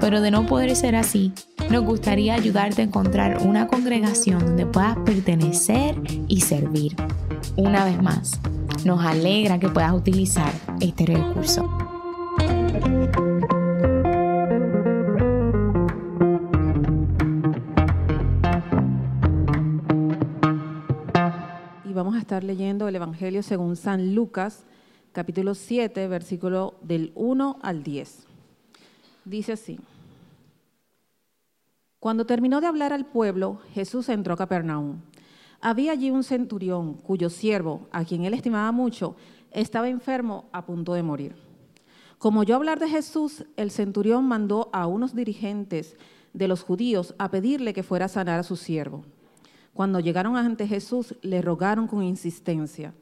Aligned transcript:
pero 0.00 0.20
de 0.20 0.30
no 0.30 0.46
poder 0.46 0.74
ser 0.76 0.96
así, 0.96 1.32
nos 1.70 1.84
gustaría 1.84 2.34
ayudarte 2.34 2.82
a 2.82 2.84
encontrar 2.84 3.38
una 3.42 3.66
congregación 3.66 4.44
donde 4.44 4.66
puedas 4.66 4.96
pertenecer 4.98 5.96
y 6.28 6.40
servir. 6.40 6.94
Una 7.56 7.84
vez 7.84 8.02
más, 8.02 8.40
nos 8.84 9.04
alegra 9.04 9.58
que 9.58 9.68
puedas 9.68 9.92
utilizar 9.92 10.52
este 10.80 11.06
recurso. 11.06 11.86
estar 22.26 22.42
leyendo 22.42 22.88
el 22.88 22.96
Evangelio 22.96 23.40
según 23.40 23.76
San 23.76 24.16
Lucas, 24.16 24.64
capítulo 25.12 25.54
7, 25.54 26.08
versículo 26.08 26.74
del 26.82 27.12
1 27.14 27.60
al 27.62 27.84
10. 27.84 28.25
Dice 29.26 29.52
así. 29.52 29.80
Cuando 31.98 32.26
terminó 32.26 32.60
de 32.60 32.68
hablar 32.68 32.92
al 32.92 33.06
pueblo, 33.06 33.58
Jesús 33.74 34.08
entró 34.08 34.34
a 34.34 34.36
Capernaum. 34.36 35.00
Había 35.60 35.90
allí 35.90 36.12
un 36.12 36.22
centurión 36.22 36.94
cuyo 36.94 37.28
siervo, 37.28 37.88
a 37.90 38.04
quien 38.04 38.24
él 38.24 38.34
estimaba 38.34 38.70
mucho, 38.70 39.16
estaba 39.50 39.88
enfermo 39.88 40.48
a 40.52 40.64
punto 40.64 40.94
de 40.94 41.02
morir. 41.02 41.34
Como 42.18 42.40
oyó 42.40 42.54
hablar 42.54 42.78
de 42.78 42.88
Jesús, 42.88 43.44
el 43.56 43.72
centurión 43.72 44.24
mandó 44.26 44.70
a 44.72 44.86
unos 44.86 45.12
dirigentes 45.16 45.96
de 46.32 46.46
los 46.46 46.62
judíos 46.62 47.16
a 47.18 47.28
pedirle 47.28 47.72
que 47.72 47.82
fuera 47.82 48.04
a 48.04 48.08
sanar 48.08 48.38
a 48.38 48.44
su 48.44 48.54
siervo. 48.54 49.02
Cuando 49.74 49.98
llegaron 49.98 50.36
ante 50.36 50.68
Jesús, 50.68 51.16
le 51.22 51.42
rogaron 51.42 51.88
con 51.88 52.04
insistencia, 52.04 52.94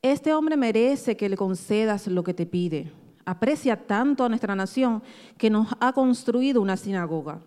este 0.00 0.32
hombre 0.32 0.56
merece 0.56 1.14
que 1.16 1.28
le 1.28 1.36
concedas 1.36 2.06
lo 2.06 2.24
que 2.24 2.32
te 2.32 2.46
pide. 2.46 2.90
Aprecia 3.24 3.76
tanto 3.76 4.24
a 4.24 4.28
nuestra 4.28 4.54
nación 4.54 5.02
que 5.38 5.50
nos 5.50 5.68
ha 5.80 5.92
construido 5.92 6.60
una 6.60 6.76
sinagoga. 6.76 7.40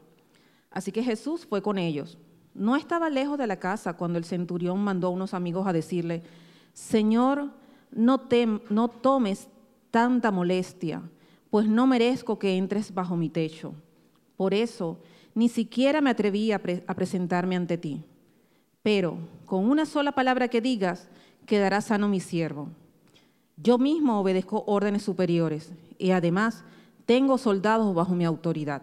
Así 0.72 0.92
que 0.92 1.04
Jesús 1.04 1.46
fue 1.46 1.62
con 1.62 1.78
ellos. 1.78 2.18
No 2.54 2.76
estaba 2.76 3.10
lejos 3.10 3.38
de 3.38 3.48
la 3.48 3.58
casa 3.58 3.94
cuando 3.94 4.18
el 4.18 4.26
centurión 4.26 4.80
mandó 4.80 5.08
a 5.08 5.12
unos 5.12 5.34
amigos 5.34 5.68
a 5.68 5.74
decirle, 5.74 6.24
Señor, 6.74 7.52
no, 7.92 8.22
no 8.70 8.88
tomes 8.88 9.48
tanta 9.92 10.32
molestia, 10.32 11.02
pues 11.50 11.68
no 11.68 11.88
merezco 11.88 12.40
que 12.40 12.58
entres 12.58 12.94
bajo 12.94 13.16
mi 13.16 13.30
techo. 13.30 13.74
Por 14.38 14.54
eso, 14.54 15.00
ni 15.34 15.50
siquiera 15.50 16.02
me 16.02 16.10
atreví 16.10 16.52
a 16.52 16.60
presentarme 16.60 17.56
ante 17.56 17.78
ti 17.78 18.04
pero 18.86 19.18
con 19.48 19.68
una 19.68 19.88
sola 19.88 20.12
palabra 20.12 20.48
que 20.48 20.62
digas, 20.62 21.10
quedará 21.48 21.82
sano 21.82 22.08
mi 22.08 22.20
siervo. 22.20 22.70
Yo 23.58 23.78
mismo 23.78 24.20
obedezco 24.20 24.64
órdenes 24.68 25.04
superiores 25.04 25.72
y 25.98 26.12
además 26.12 26.64
tengo 27.06 27.38
soldados 27.38 27.94
bajo 27.96 28.14
mi 28.16 28.26
autoridad. 28.26 28.82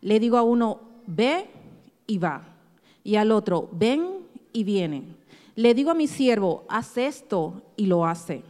Le 0.00 0.20
digo 0.20 0.36
a 0.36 0.42
uno, 0.42 0.80
ve 1.06 1.46
y 2.06 2.18
va, 2.18 2.42
y 3.04 3.16
al 3.16 3.32
otro, 3.32 3.68
ven 3.72 4.06
y 4.52 4.64
viene. 4.64 5.04
Le 5.56 5.74
digo 5.74 5.90
a 5.90 5.94
mi 5.94 6.06
siervo, 6.06 6.64
haz 6.68 6.96
esto 6.96 7.62
y 7.76 7.86
lo 7.86 8.06
hace. 8.06 8.42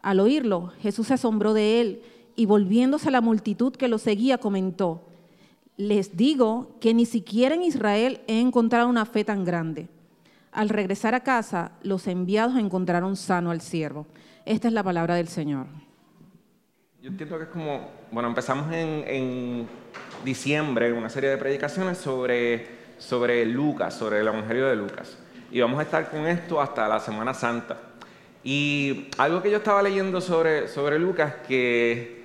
Al 0.00 0.20
oírlo, 0.20 0.72
Jesús 0.80 1.08
se 1.08 1.14
asombró 1.14 1.52
de 1.52 1.80
él 1.80 2.02
y 2.36 2.46
volviéndose 2.46 3.08
a 3.08 3.12
la 3.12 3.20
multitud 3.20 3.72
que 3.72 3.88
lo 3.88 3.98
seguía, 3.98 4.38
comentó, 4.38 5.02
les 5.76 6.16
digo 6.16 6.68
que 6.80 6.94
ni 6.94 7.06
siquiera 7.06 7.54
en 7.54 7.62
Israel 7.62 8.20
he 8.26 8.40
encontrado 8.40 8.88
una 8.88 9.06
fe 9.06 9.24
tan 9.24 9.44
grande. 9.44 9.88
Al 10.52 10.68
regresar 10.68 11.14
a 11.14 11.22
casa, 11.22 11.72
los 11.82 12.06
enviados 12.06 12.56
encontraron 12.56 13.16
sano 13.16 13.50
al 13.50 13.60
siervo. 13.60 14.06
Esta 14.48 14.68
es 14.68 14.72
la 14.72 14.82
palabra 14.82 15.16
del 15.16 15.28
Señor. 15.28 15.66
Yo 17.02 17.10
entiendo 17.10 17.36
que 17.36 17.44
es 17.44 17.50
como, 17.50 17.90
bueno, 18.10 18.30
empezamos 18.30 18.72
en, 18.72 19.04
en 19.06 19.68
diciembre 20.24 20.90
una 20.90 21.10
serie 21.10 21.28
de 21.28 21.36
predicaciones 21.36 21.98
sobre, 21.98 22.66
sobre 22.96 23.44
Lucas, 23.44 23.92
sobre 23.92 24.20
el 24.20 24.26
Evangelio 24.26 24.66
de 24.68 24.74
Lucas. 24.74 25.18
Y 25.50 25.60
vamos 25.60 25.78
a 25.78 25.82
estar 25.82 26.10
con 26.10 26.26
esto 26.26 26.62
hasta 26.62 26.88
la 26.88 26.98
Semana 26.98 27.34
Santa. 27.34 27.76
Y 28.42 29.08
algo 29.18 29.42
que 29.42 29.50
yo 29.50 29.58
estaba 29.58 29.82
leyendo 29.82 30.18
sobre, 30.22 30.66
sobre 30.68 30.98
Lucas 30.98 31.34
que, 31.46 32.24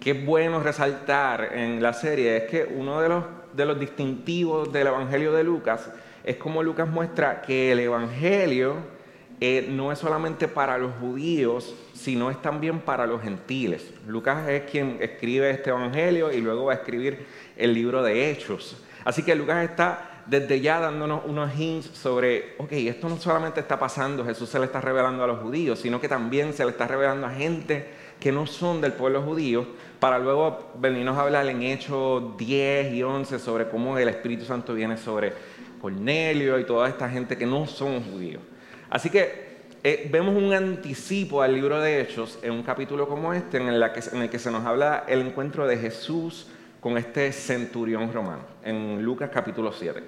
que 0.00 0.12
es 0.12 0.24
bueno 0.24 0.60
resaltar 0.60 1.50
en 1.52 1.82
la 1.82 1.92
serie 1.92 2.38
es 2.38 2.44
que 2.44 2.64
uno 2.64 2.98
de 3.02 3.10
los, 3.10 3.24
de 3.52 3.66
los 3.66 3.78
distintivos 3.78 4.72
del 4.72 4.86
Evangelio 4.86 5.34
de 5.34 5.44
Lucas 5.44 5.90
es 6.24 6.38
como 6.38 6.62
Lucas 6.62 6.88
muestra 6.88 7.42
que 7.42 7.72
el 7.72 7.80
Evangelio 7.80 8.96
eh, 9.40 9.68
no 9.70 9.92
es 9.92 9.98
solamente 9.98 10.48
para 10.48 10.78
los 10.78 10.92
judíos, 10.96 11.74
sino 11.94 12.30
es 12.30 12.42
también 12.42 12.80
para 12.80 13.06
los 13.06 13.22
gentiles. 13.22 13.92
Lucas 14.06 14.48
es 14.48 14.62
quien 14.70 14.98
escribe 15.00 15.50
este 15.50 15.70
Evangelio 15.70 16.32
y 16.32 16.40
luego 16.40 16.66
va 16.66 16.72
a 16.72 16.76
escribir 16.76 17.26
el 17.56 17.72
libro 17.72 18.02
de 18.02 18.30
Hechos. 18.30 18.82
Así 19.04 19.22
que 19.22 19.34
Lucas 19.36 19.64
está 19.64 20.22
desde 20.26 20.60
ya 20.60 20.80
dándonos 20.80 21.22
unos 21.24 21.58
hints 21.58 21.86
sobre, 21.94 22.54
ok, 22.58 22.72
esto 22.72 23.08
no 23.08 23.16
solamente 23.16 23.60
está 23.60 23.78
pasando, 23.78 24.24
Jesús 24.24 24.48
se 24.48 24.58
le 24.58 24.66
está 24.66 24.80
revelando 24.80 25.24
a 25.24 25.26
los 25.26 25.38
judíos, 25.40 25.78
sino 25.78 26.00
que 26.00 26.08
también 26.08 26.52
se 26.52 26.64
le 26.64 26.72
está 26.72 26.86
revelando 26.86 27.26
a 27.26 27.30
gente 27.30 27.86
que 28.20 28.32
no 28.32 28.46
son 28.46 28.80
del 28.80 28.92
pueblo 28.92 29.22
judío, 29.22 29.66
para 30.00 30.18
luego 30.18 30.72
venirnos 30.78 31.16
a 31.16 31.22
hablar 31.22 31.46
en 31.46 31.62
Hechos 31.62 32.36
10 32.36 32.92
y 32.92 33.02
11 33.02 33.38
sobre 33.38 33.68
cómo 33.68 33.96
el 33.96 34.08
Espíritu 34.08 34.44
Santo 34.44 34.74
viene 34.74 34.96
sobre 34.96 35.32
Cornelio 35.80 36.58
y 36.58 36.64
toda 36.64 36.88
esta 36.88 37.08
gente 37.08 37.38
que 37.38 37.46
no 37.46 37.66
son 37.66 38.02
judíos. 38.02 38.42
Así 38.90 39.10
que 39.10 39.48
eh, 39.84 40.08
vemos 40.10 40.34
un 40.34 40.52
anticipo 40.52 41.42
al 41.42 41.54
libro 41.54 41.80
de 41.80 42.00
Hechos 42.00 42.38
en 42.42 42.52
un 42.52 42.62
capítulo 42.62 43.06
como 43.06 43.34
este, 43.34 43.58
en, 43.58 43.68
el 43.68 43.90
que, 44.30 44.38
se 44.38 44.50
nos 44.50 44.64
habla 44.64 45.04
el 45.06 45.20
encuentro 45.20 45.66
de 45.66 45.76
Jesús 45.76 46.48
con 46.80 46.96
este 46.96 47.32
centurión 47.32 48.12
romano, 48.12 48.42
en 48.64 49.02
Lucas 49.02 49.30
capítulo 49.32 49.72
7. 49.72 50.02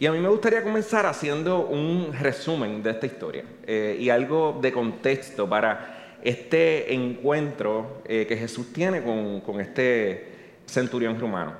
Y 0.00 0.06
a 0.06 0.12
mí 0.12 0.20
me 0.20 0.28
gustaría 0.28 0.62
comenzar 0.62 1.06
haciendo 1.06 1.66
un 1.66 2.12
resumen 2.12 2.82
de 2.82 2.90
esta 2.90 3.06
historia 3.06 3.44
eh, 3.66 3.96
y 4.00 4.10
algo 4.10 4.58
de 4.60 4.72
contexto 4.72 5.48
para 5.48 6.18
este 6.22 6.92
encuentro 6.92 8.02
eh, 8.06 8.26
que 8.26 8.36
Jesús 8.36 8.72
tiene 8.72 9.02
con, 9.02 9.42
con 9.42 9.60
este 9.60 10.32
centurión 10.66 11.20
romano. 11.20 11.52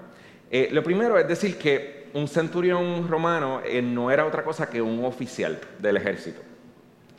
lo 0.70 0.82
primero 0.82 1.18
es 1.18 1.28
decir 1.28 1.56
que 1.58 1.97
un 2.14 2.28
centurión 2.28 3.08
romano 3.08 3.60
eh, 3.64 3.82
no 3.82 4.10
era 4.10 4.26
otra 4.26 4.44
cosa 4.44 4.68
que 4.68 4.80
un 4.80 5.04
oficial 5.04 5.58
del 5.78 5.96
ejército 5.96 6.40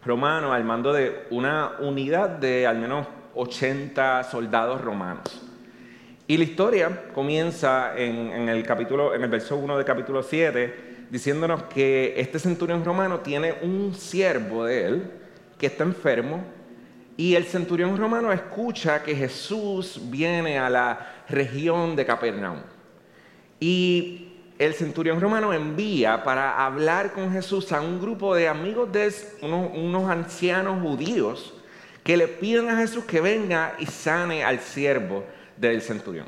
romano 0.05 0.53
al 0.53 0.63
mando 0.63 0.93
de 0.93 1.25
una 1.29 1.73
unidad 1.79 2.29
de 2.29 2.65
al 2.65 2.77
menos 2.77 3.07
80 3.35 4.23
soldados 4.23 4.81
romanos. 4.81 5.41
Y 6.27 6.37
la 6.37 6.43
historia 6.43 7.11
comienza 7.13 7.97
en, 7.97 8.47
el 8.49 8.63
capítulo, 8.63 9.15
en 9.15 9.23
el 9.23 9.29
verso 9.29 9.57
1 9.57 9.77
del 9.77 9.85
capítulo 9.85 10.21
7, 10.21 11.07
diciéndonos 11.09 11.63
que 11.63 12.13
este 12.17 12.37
centurión 12.37 12.85
romano 12.85 13.19
tiene 13.21 13.55
un 13.63 13.95
siervo 13.95 14.65
de 14.65 14.85
él 14.85 15.11
que 15.57 15.65
está 15.65 15.83
enfermo 15.83 16.43
y 17.17 17.35
el 17.35 17.45
centurión 17.45 17.97
romano 17.97 18.31
escucha 18.31 19.03
que 19.03 19.15
Jesús 19.15 19.99
viene 20.03 20.59
a 20.59 20.69
la 20.69 21.23
región 21.27 21.95
de 21.95 22.05
Capernaum. 22.05 22.59
Y 23.59 24.28
el 24.59 24.73
centurión 24.73 25.21
romano 25.21 25.53
envía 25.53 26.21
para 26.21 26.65
hablar 26.65 27.13
con 27.13 27.31
Jesús 27.31 27.71
a 27.71 27.79
un 27.79 28.01
grupo 28.01 28.35
de 28.35 28.49
amigos 28.49 28.91
de 28.91 29.09
unos, 29.41 30.09
ancianos 30.09 30.81
judíos 30.81 31.53
que 32.03 32.17
le 32.17 32.27
piden 32.27 32.69
a 32.69 32.75
Jesús 32.75 33.05
que 33.05 33.21
venga 33.21 33.75
y 33.79 33.85
sane 33.85 34.43
al 34.43 34.59
siervo 34.59 35.23
del 35.55 35.81
centurión. 35.81 36.27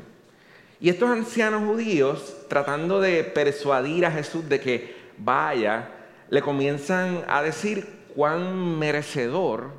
Y 0.80 0.88
estos 0.88 1.10
ancianos 1.10 1.62
judíos, 1.64 2.34
tratando 2.48 3.02
de 3.02 3.22
persuadir 3.22 4.06
a 4.06 4.10
Jesús 4.10 4.48
de 4.48 4.60
que 4.60 4.96
vaya, 5.18 5.90
le 6.30 6.40
comienzan 6.40 7.24
a 7.28 7.42
decir 7.42 7.86
cuán 8.14 8.78
merecedor 8.78 9.72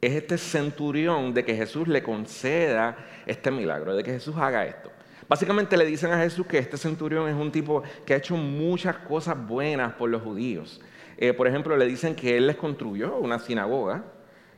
es 0.00 0.14
este 0.14 0.38
centurión 0.38 1.34
de 1.34 1.44
que 1.44 1.54
Jesús 1.54 1.86
le 1.86 2.02
conceda 2.02 2.96
este 3.26 3.50
milagro, 3.50 3.94
de 3.94 4.02
que 4.02 4.12
Jesús 4.12 4.36
haga 4.38 4.64
esto. 4.64 4.93
Básicamente 5.28 5.76
le 5.76 5.86
dicen 5.86 6.12
a 6.12 6.18
Jesús 6.18 6.46
que 6.46 6.58
este 6.58 6.76
centurión 6.76 7.28
es 7.28 7.34
un 7.34 7.50
tipo 7.50 7.82
que 8.04 8.14
ha 8.14 8.16
hecho 8.16 8.36
muchas 8.36 8.96
cosas 8.98 9.36
buenas 9.46 9.94
por 9.94 10.10
los 10.10 10.22
judíos. 10.22 10.80
Eh, 11.16 11.32
por 11.32 11.46
ejemplo, 11.46 11.76
le 11.76 11.86
dicen 11.86 12.14
que 12.14 12.36
él 12.36 12.46
les 12.46 12.56
construyó 12.56 13.16
una 13.16 13.38
sinagoga 13.38 14.04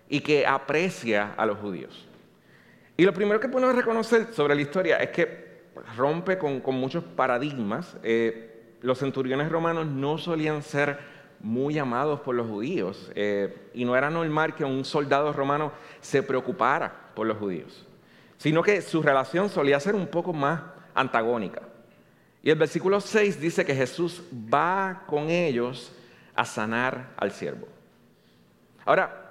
y 0.08 0.20
que 0.20 0.46
aprecia 0.46 1.34
a 1.36 1.46
los 1.46 1.58
judíos. 1.58 2.06
Y 2.96 3.04
lo 3.04 3.12
primero 3.12 3.38
que 3.40 3.48
podemos 3.48 3.76
reconocer 3.76 4.32
sobre 4.32 4.54
la 4.54 4.62
historia 4.62 4.96
es 4.96 5.10
que 5.10 5.46
rompe 5.96 6.38
con, 6.38 6.62
muchos 6.74 7.04
paradigmas. 7.04 7.96
Eh, 8.02 8.74
los 8.80 8.98
centuriones 8.98 9.50
romanos 9.50 9.86
no 9.86 10.18
solían 10.18 10.62
ser 10.62 10.98
muy 11.40 11.78
amados 11.78 12.20
por 12.20 12.34
los 12.34 12.46
judíos 12.46 13.10
eh, 13.14 13.70
y 13.74 13.84
no 13.84 13.96
era 13.96 14.10
normal 14.10 14.54
que 14.54 14.64
un 14.64 14.84
soldado 14.84 15.32
romano 15.32 15.72
se 16.00 16.22
preocupara 16.22 17.10
por 17.14 17.26
los 17.26 17.38
judíos, 17.38 17.85
sino 18.38 18.62
que 18.62 18.82
su 18.82 19.02
relación 19.02 19.48
solía 19.48 19.80
ser 19.80 19.94
un 19.94 20.06
poco 20.06 20.32
más 20.32 20.60
antagónica. 20.94 21.62
Y 22.42 22.50
el 22.50 22.56
versículo 22.56 23.00
6 23.00 23.40
dice 23.40 23.64
que 23.64 23.74
Jesús 23.74 24.22
va 24.32 25.02
con 25.06 25.30
ellos 25.30 25.92
a 26.34 26.44
sanar 26.44 27.10
al 27.16 27.32
siervo. 27.32 27.66
Ahora, 28.84 29.26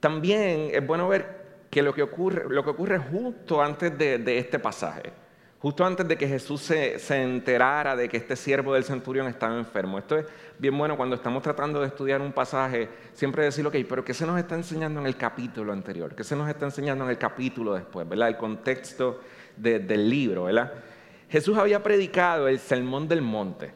también 0.00 0.70
es 0.72 0.86
bueno 0.86 1.08
ver 1.08 1.44
que 1.70 1.82
lo 1.82 1.92
que 1.92 2.02
ocurre, 2.02 2.98
justo 2.98 3.60
antes 3.60 3.96
de, 3.98 4.38
este 4.38 4.58
pasaje, 4.58 5.12
justo 5.64 5.82
antes 5.82 6.06
de 6.06 6.18
que 6.18 6.28
Jesús 6.28 6.60
se, 6.60 7.22
enterara 7.22 7.96
de 7.96 8.06
que 8.06 8.18
este 8.18 8.36
siervo 8.36 8.74
del 8.74 8.84
centurión 8.84 9.28
estaba 9.28 9.56
enfermo. 9.56 9.98
Esto 9.98 10.18
es 10.18 10.26
bien 10.58 10.76
bueno 10.76 10.94
cuando 10.94 11.16
estamos 11.16 11.42
tratando 11.42 11.80
de 11.80 11.86
estudiar 11.86 12.20
un 12.20 12.32
pasaje, 12.32 12.86
siempre 13.14 13.44
decir, 13.44 13.66
ok, 13.66 13.74
pero 13.88 14.04
¿qué 14.04 14.12
se 14.12 14.26
nos 14.26 14.38
está 14.38 14.56
enseñando 14.56 15.00
en 15.00 15.06
el 15.06 15.16
capítulo 15.16 15.72
anterior? 15.72 16.14
¿Qué 16.14 16.22
se 16.22 16.36
nos 16.36 16.50
está 16.50 16.66
enseñando 16.66 17.04
en 17.04 17.10
el 17.12 17.16
capítulo 17.16 17.72
después? 17.72 18.06
¿Verdad? 18.06 18.28
El 18.28 18.36
contexto 18.36 19.22
del 19.56 20.10
libro, 20.10 20.44
¿verdad? 20.44 20.70
Jesús 21.30 21.56
había 21.56 21.82
predicado 21.82 22.46
el 22.46 22.58
sermón 22.58 23.08
del 23.08 23.22
monte. 23.22 23.72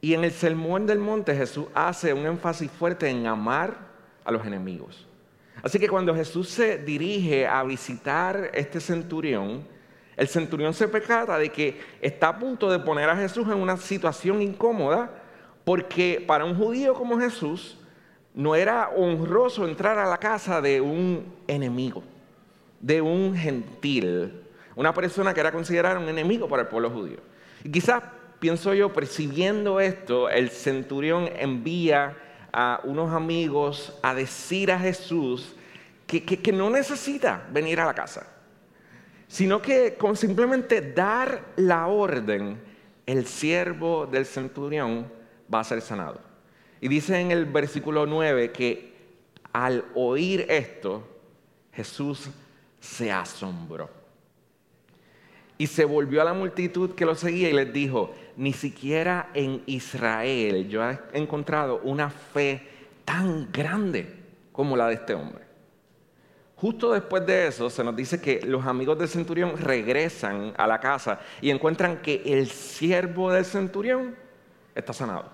Y 0.00 0.14
en 0.14 0.24
el 0.24 0.32
sermón 0.32 0.86
del 0.86 1.00
monte 1.00 1.36
Jesús 1.36 1.66
hace 1.74 2.14
un 2.14 2.24
énfasis 2.24 2.70
fuerte 2.70 3.10
en 3.10 3.26
amar 3.26 3.76
a 4.24 4.32
los 4.32 4.46
enemigos. 4.46 5.06
Así 5.62 5.78
que 5.78 5.86
cuando 5.86 6.14
Jesús 6.14 6.48
se 6.48 6.78
dirige 6.78 7.46
a 7.46 7.62
visitar 7.62 8.52
este 8.54 8.80
centurión, 8.80 9.73
el 10.16 10.28
centurión 10.28 10.74
se 10.74 10.88
percata 10.88 11.38
de 11.38 11.50
que 11.50 11.80
está 12.00 12.28
a 12.28 12.38
punto 12.38 12.70
de 12.70 12.78
poner 12.78 13.08
a 13.08 13.16
Jesús 13.16 13.46
en 13.48 13.54
una 13.54 13.76
situación 13.76 14.42
incómoda, 14.42 15.10
porque 15.64 16.22
para 16.26 16.44
un 16.44 16.56
judío 16.56 16.94
como 16.94 17.18
Jesús 17.18 17.78
no 18.34 18.54
era 18.54 18.90
honroso 18.90 19.66
entrar 19.66 19.98
a 19.98 20.06
la 20.08 20.18
casa 20.18 20.60
de 20.60 20.80
un 20.80 21.32
enemigo, 21.46 22.02
de 22.80 23.00
un 23.00 23.36
gentil, 23.36 24.42
una 24.76 24.92
persona 24.92 25.32
que 25.32 25.40
era 25.40 25.52
considerada 25.52 25.98
un 25.98 26.08
enemigo 26.08 26.48
para 26.48 26.62
el 26.62 26.68
pueblo 26.68 26.90
judío. 26.90 27.18
Y 27.62 27.70
quizás, 27.70 28.02
pienso 28.40 28.74
yo, 28.74 28.92
percibiendo 28.92 29.80
esto, 29.80 30.28
el 30.28 30.50
centurión 30.50 31.30
envía 31.36 32.16
a 32.52 32.80
unos 32.84 33.12
amigos 33.12 33.98
a 34.02 34.14
decir 34.14 34.70
a 34.70 34.78
Jesús 34.78 35.56
que, 36.06 36.22
que, 36.22 36.52
no 36.52 36.70
necesita 36.70 37.46
venir 37.50 37.80
a 37.80 37.86
la 37.86 37.94
casa, 37.94 38.26
sino 39.28 39.60
que 39.60 39.94
con 39.94 40.16
simplemente 40.16 40.80
dar 40.92 41.52
la 41.56 41.86
orden, 41.86 42.60
el 43.06 43.26
siervo 43.26 44.06
del 44.06 44.26
centurión 44.26 45.06
va 45.52 45.60
a 45.60 45.64
ser 45.64 45.80
sanado. 45.80 46.20
Y 46.80 46.88
dice 46.88 47.18
en 47.18 47.30
el 47.30 47.46
versículo 47.46 48.06
9 48.06 48.52
que 48.52 48.94
al 49.52 49.84
oír 49.94 50.46
esto, 50.48 51.06
Jesús 51.72 52.28
se 52.80 53.10
asombró. 53.10 53.88
Y 55.56 55.68
se 55.68 55.84
volvió 55.84 56.20
a 56.20 56.24
la 56.24 56.34
multitud 56.34 56.94
que 56.94 57.06
lo 57.06 57.14
seguía 57.14 57.48
y 57.48 57.52
les 57.52 57.72
dijo, 57.72 58.12
ni 58.36 58.52
siquiera 58.52 59.30
en 59.34 59.62
Israel 59.66 60.68
yo 60.68 60.82
he 60.82 60.98
encontrado 61.12 61.80
una 61.84 62.10
fe 62.10 62.66
tan 63.04 63.50
grande 63.52 64.12
como 64.50 64.76
la 64.76 64.88
de 64.88 64.94
este 64.94 65.14
hombre. 65.14 65.43
Justo 66.56 66.92
después 66.92 67.26
de 67.26 67.48
eso 67.48 67.68
se 67.68 67.82
nos 67.82 67.96
dice 67.96 68.20
que 68.20 68.40
los 68.42 68.64
amigos 68.64 68.98
del 68.98 69.08
centurión 69.08 69.56
regresan 69.58 70.54
a 70.56 70.66
la 70.66 70.78
casa 70.78 71.20
y 71.40 71.50
encuentran 71.50 71.98
que 71.98 72.22
el 72.24 72.48
siervo 72.48 73.32
del 73.32 73.44
centurión 73.44 74.14
está 74.74 74.92
sanado. 74.92 75.30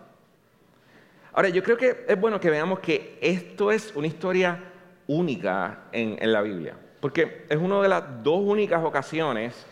Ahora, 1.32 1.48
yo 1.48 1.62
creo 1.62 1.76
que 1.76 2.04
es 2.08 2.20
bueno 2.20 2.40
que 2.40 2.50
veamos 2.50 2.80
que 2.80 3.18
esto 3.20 3.70
es 3.70 3.94
una 3.94 4.06
historia 4.06 4.64
única 5.06 5.84
en, 5.92 6.32
la 6.32 6.42
Biblia, 6.42 6.76
porque 7.00 7.46
es 7.48 7.56
una 7.56 7.80
de 7.80 7.88
las 7.88 8.22
dos 8.22 8.40
únicas 8.42 8.82
ocasiones 8.84 9.66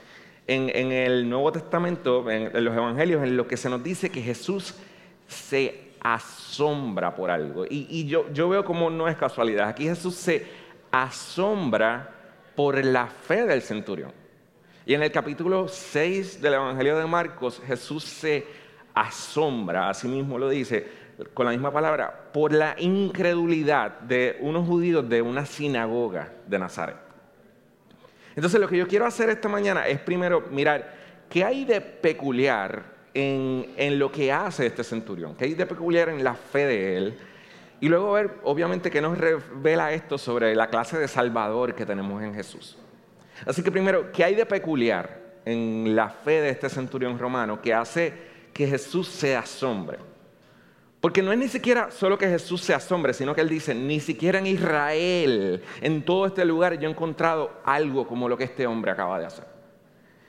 en, 0.47 0.93
el 0.93 1.29
Nuevo 1.29 1.51
Testamento, 1.53 2.31
en, 2.31 2.65
los 2.65 2.75
Evangelios, 2.75 3.23
en 3.23 3.37
lo 3.37 3.49
que 3.49 3.57
se 3.57 3.69
nos 3.69 3.83
dice 3.83 4.11
que 4.11 4.23
Jesús 4.23 4.75
se 5.27 5.93
asombra 6.01 7.15
por 7.15 7.31
algo. 7.31 7.65
Y, 7.69 8.07
yo, 8.07 8.33
yo 8.33 8.49
veo 8.49 8.65
como 8.65 8.89
no 8.89 9.09
es 9.09 9.17
casualidad. 9.17 9.69
Aquí 9.69 9.85
Jesús 9.85 10.15
se 10.15 10.47
asombra 10.91 12.11
por 12.55 12.85
la 12.85 13.07
fe 13.07 13.47
del 13.47 13.63
centurión. 13.63 14.13
Y 14.85 14.95
en 14.95 15.03
el 15.03 15.13
capítulo 15.13 15.69
6 15.69 16.41
del 16.41 16.55
Evangelio 16.55 16.97
de 16.97 17.07
Marcos, 17.07 17.61
Jesús 17.67 18.05
se 18.05 18.47
asombra, 18.95 19.91
así 19.91 20.09
mismo 20.09 20.39
lo 20.39 20.49
dice, 20.49 20.87
con 21.35 21.47
la 21.47 21.53
misma 21.53 21.73
palabra, 21.73 22.31
por 22.33 22.53
la 22.53 22.75
incredulidad 22.79 24.01
de 24.01 24.37
unos 24.41 24.67
judíos 24.67 25.09
de 25.09 25.21
una 25.21 25.45
sinagoga 25.45 26.33
de 26.47 26.59
Nazaret. 26.59 26.97
Entonces 28.35 28.61
lo 28.61 28.69
que 28.69 28.77
yo 28.77 28.87
quiero 28.87 29.05
hacer 29.05 29.29
esta 29.31 29.49
mañana 29.49 29.87
es 29.89 29.99
primero 29.99 30.45
mirar 30.51 30.95
qué 31.29 31.45
hay 31.45 31.65
de 31.65 31.81
peculiar 31.81 32.85
en, 33.13 33.99
lo 33.99 34.13
que 34.13 34.33
hace 34.33 34.67
este 34.67 34.85
centurión, 34.85 35.35
qué 35.35 35.47
hay 35.47 35.55
de 35.55 35.67
peculiar 35.67 36.09
en 36.09 36.23
la 36.23 36.35
fe 36.35 36.67
de 36.67 36.97
él. 36.97 37.19
Y 37.81 37.89
luego 37.89 38.13
ver, 38.13 38.39
obviamente, 38.43 38.91
qué 38.91 39.01
nos 39.01 39.17
revela 39.17 39.93
esto 39.93 40.19
sobre 40.19 40.55
la 40.55 40.69
clase 40.69 40.99
de 40.99 41.07
Salvador 41.07 41.75
que 41.75 41.87
tenemos 41.87 42.23
en 42.23 42.35
Jesús. 42.35 42.77
Así 43.47 43.63
que 43.63 43.71
primero, 43.71 44.11
¿qué 44.13 44.25
hay 44.25 44.35
de 44.35 44.47
peculiar 44.47 45.39
en 45.45 45.95
la 45.95 46.11
fe 46.11 46.41
de 46.41 46.51
este 46.51 46.69
centurión 46.69 47.19
romano 47.19 47.63
que 47.63 47.73
hace 47.73 48.13
que 48.53 48.67
Jesús 48.67 49.09
se 49.09 49.37
asombre? 49.37 49.99
Porque 51.01 51.23
no 51.23 51.33
es 51.33 51.39
ni 51.39 51.47
siquiera 51.47 51.93
solo 51.93 52.19
que 52.19 52.29
Jesús 52.29 52.61
se 52.61 52.75
asombre, 52.75 53.13
sino 53.15 53.35
que 53.35 53.41
Él 53.41 53.49
dice, 53.49 53.75
ni 53.75 54.01
siquiera 54.01 54.41
en 54.41 54.47
Israel, 54.47 55.63
en 55.81 56.05
todo 56.05 56.27
este 56.27 56.45
lugar, 56.45 56.77
yo 56.79 56.89
he 56.89 56.91
encontrado 56.91 57.61
algo 57.65 58.09
como 58.09 58.29
lo 58.29 58.37
que 58.37 58.45
este 58.45 58.67
hombre 58.67 58.91
acaba 58.91 59.21
de 59.21 59.27
hacer. 59.27 59.47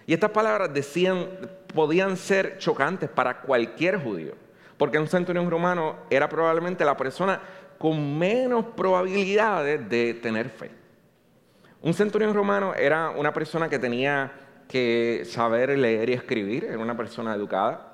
Y 0.05 0.13
estas 0.13 0.29
palabras 0.29 0.71
decían, 0.71 1.27
podían 1.73 2.17
ser 2.17 2.59
chocantes 2.59 3.09
para 3.09 3.41
cualquier 3.41 3.97
judío, 3.97 4.33
porque 4.79 4.97
un 4.97 5.09
centurión 5.09 5.51
romano 5.51 5.97
era 6.09 6.29
probablemente 6.29 6.85
la 6.85 6.95
persona 6.95 7.41
con 7.77 8.17
menos 8.17 8.63
probabilidades 8.77 9.87
de 9.89 10.13
tener 10.13 10.49
fe. 10.49 10.71
Un 11.81 11.93
centurión 11.93 12.33
romano 12.33 12.73
era 12.73 13.09
una 13.09 13.33
persona 13.33 13.67
que 13.67 13.77
tenía 13.77 14.31
que 14.69 15.23
saber 15.25 15.77
leer 15.77 16.09
y 16.09 16.13
escribir, 16.13 16.63
era 16.63 16.79
una 16.79 16.95
persona 16.95 17.35
educada, 17.35 17.91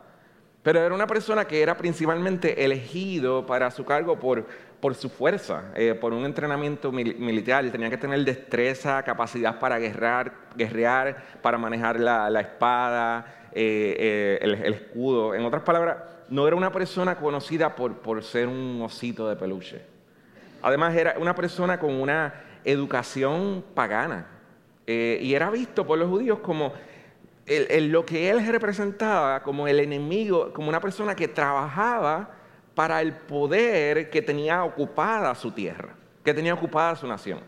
pero 0.61 0.79
era 0.79 0.93
una 0.93 1.07
persona 1.07 1.45
que 1.45 1.63
era 1.63 1.75
principalmente 1.75 2.63
elegido 2.63 3.47
para 3.47 3.71
su 3.71 3.83
cargo 3.83 4.19
por, 4.19 4.45
su 4.93 5.09
fuerza, 5.09 5.71
eh, 5.73 5.95
por 5.95 6.13
un 6.13 6.23
entrenamiento 6.23 6.91
militar. 6.91 7.67
Tenía 7.71 7.89
que 7.89 7.97
tener 7.97 8.23
destreza, 8.23 9.01
capacidad 9.01 9.57
para 9.57 9.79
guerrear, 9.79 10.31
guerrear 10.55 11.23
para 11.41 11.57
manejar 11.57 11.99
la, 11.99 12.39
espada, 12.41 13.25
eh, 13.53 13.95
eh, 13.97 14.39
el, 14.41 14.53
el, 14.63 14.73
escudo. 14.75 15.33
En 15.33 15.45
otras 15.45 15.63
palabras, 15.63 16.14
no 16.29 16.47
era 16.47 16.55
una 16.55 16.71
persona 16.71 17.15
conocida 17.15 17.75
por, 17.75 17.93
por 17.99 18.23
ser 18.23 18.47
un 18.47 18.81
osito 18.81 19.27
de 19.29 19.35
peluche. 19.35 19.81
Además, 20.61 20.95
era 20.95 21.15
una 21.19 21.35
persona 21.35 21.79
con 21.79 21.93
una 21.93 22.33
educación 22.63 23.63
pagana. 23.73 24.27
y 24.87 25.33
era 25.33 25.49
visto 25.49 25.85
por 25.85 25.97
los 25.97 26.09
judíos 26.09 26.39
como 26.39 26.73
lo 27.47 28.05
que 28.05 28.29
él 28.29 28.45
representaba 28.45 29.43
como 29.43 29.67
el 29.67 29.79
enemigo, 29.79 30.51
como 30.53 30.69
una 30.69 30.81
persona 30.81 31.15
que 31.15 31.27
trabajaba 31.27 32.29
para 32.73 33.01
el 33.01 33.13
poder 33.13 34.09
que 34.09 34.21
tenía 34.21 34.63
ocupada 34.63 35.33
su 35.35 35.51
tierra, 35.51 35.95
que 36.23 36.33
tenía 36.33 36.53
ocupada 36.53 36.95
su 36.95 37.07
nación. 37.07 37.39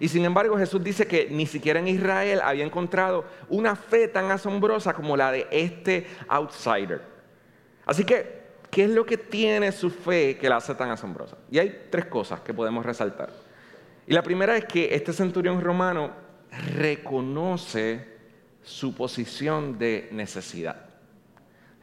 Y 0.00 0.08
sin 0.08 0.24
embargo 0.24 0.56
Jesús 0.56 0.82
dice 0.82 1.06
que 1.06 1.28
ni 1.30 1.46
siquiera 1.46 1.78
en 1.78 1.88
Israel 1.88 2.40
había 2.42 2.64
encontrado 2.64 3.24
una 3.48 3.76
fe 3.76 4.08
tan 4.08 4.30
asombrosa 4.30 4.94
como 4.94 5.16
la 5.16 5.30
de 5.30 5.46
este 5.50 6.06
outsider. 6.28 7.11
Así 7.86 8.04
que, 8.04 8.42
¿qué 8.70 8.84
es 8.84 8.90
lo 8.90 9.04
que 9.04 9.18
tiene 9.18 9.72
su 9.72 9.90
fe 9.90 10.36
que 10.36 10.48
la 10.48 10.56
hace 10.56 10.74
tan 10.74 10.90
asombrosa? 10.90 11.36
Y 11.50 11.58
hay 11.58 11.86
tres 11.90 12.06
cosas 12.06 12.40
que 12.40 12.54
podemos 12.54 12.84
resaltar. 12.84 13.30
Y 14.06 14.14
la 14.14 14.22
primera 14.22 14.56
es 14.56 14.64
que 14.64 14.94
este 14.94 15.12
centurión 15.12 15.60
romano 15.60 16.10
reconoce 16.76 18.06
su 18.62 18.94
posición 18.94 19.78
de 19.78 20.08
necesidad. 20.12 20.86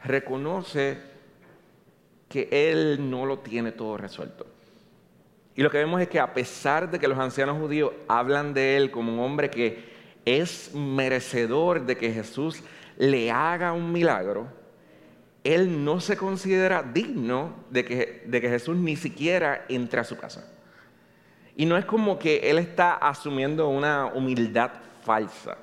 Reconoce 0.04 0.98
que 2.28 2.48
él 2.50 3.10
no 3.10 3.26
lo 3.26 3.40
tiene 3.40 3.72
todo 3.72 3.96
resuelto. 3.96 4.46
Y 5.56 5.62
lo 5.62 5.70
que 5.70 5.78
vemos 5.78 6.00
es 6.00 6.08
que 6.08 6.20
a 6.20 6.32
pesar 6.32 6.90
de 6.90 6.98
que 6.98 7.08
los 7.08 7.18
ancianos 7.18 7.58
judíos 7.58 7.92
hablan 8.08 8.54
de 8.54 8.76
él 8.76 8.90
como 8.90 9.12
un 9.12 9.18
hombre 9.18 9.50
que 9.50 9.90
es 10.24 10.72
merecedor 10.74 11.84
de 11.84 11.96
que 11.96 12.12
Jesús 12.12 12.62
le 12.96 13.30
haga 13.30 13.72
un 13.72 13.90
milagro, 13.90 14.46
él 15.44 15.84
no 15.84 16.00
se 16.00 16.16
considera 16.16 16.82
digno 16.82 17.54
de 17.70 17.84
que, 17.84 18.48
Jesús 18.48 18.76
ni 18.76 18.96
siquiera 18.96 19.64
entre 19.68 20.00
a 20.00 20.04
su 20.04 20.16
casa. 20.16 20.50
Y 21.56 21.66
no 21.66 21.76
es 21.76 21.84
como 21.84 22.18
que 22.18 22.50
él 22.50 22.58
está 22.58 22.94
asumiendo 22.94 23.68
una 23.68 24.06
humildad 24.06 24.70
falsa. 25.02 25.58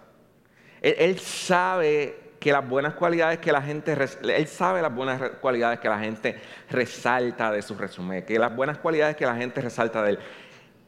Él, 0.82 1.20
sabe 1.20 2.20
que 2.22 2.28
que 2.40 2.52
las 2.52 2.68
buenas 2.68 2.94
cualidades 2.94 3.40
que 3.40 3.52
la 3.52 3.62
gente, 3.62 3.98
él 4.24 4.48
sabe 4.48 4.82
las 4.82 4.94
buenas 4.94 5.20
cualidades 5.42 5.80
que 5.80 5.90
la 5.90 6.00
gente 6.00 6.40
resalta 6.70 7.52
de 7.52 7.62
su 7.62 7.76
resumen, 7.76 8.24
que 8.26 8.38
las 8.38 8.56
buenas 8.56 8.78
cualidades 8.78 9.16
que 9.16 9.26
la 9.26 9.36
gente 9.36 9.60
resalta 9.60 10.04
de 10.04 10.12
él. 10.12 10.20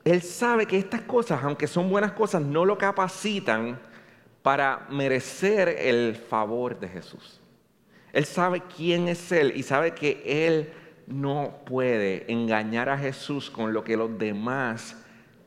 Él 0.05 0.21
sabe 0.21 0.65
que 0.65 0.77
estas 0.77 1.01
cosas, 1.01 1.43
aunque 1.43 1.67
son 1.67 1.89
buenas 1.89 2.11
cosas, 2.11 2.41
no 2.41 2.65
lo 2.65 2.77
capacitan 2.77 3.79
para 4.41 4.85
merecer 4.89 5.69
el 5.69 6.15
favor 6.15 6.79
de 6.79 6.87
Jesús. 6.87 7.39
Él 8.13 8.25
sabe 8.25 8.63
quién 8.75 9.07
es 9.07 9.31
Él 9.31 9.53
y 9.55 9.63
sabe 9.63 9.91
que 9.91 10.21
Él 10.25 10.71
no 11.07 11.61
puede 11.65 12.31
engañar 12.31 12.89
a 12.89 12.97
Jesús 12.97 13.49
con 13.49 13.73
lo 13.73 13.83
que 13.83 13.97
los 13.97 14.17
demás 14.17 14.95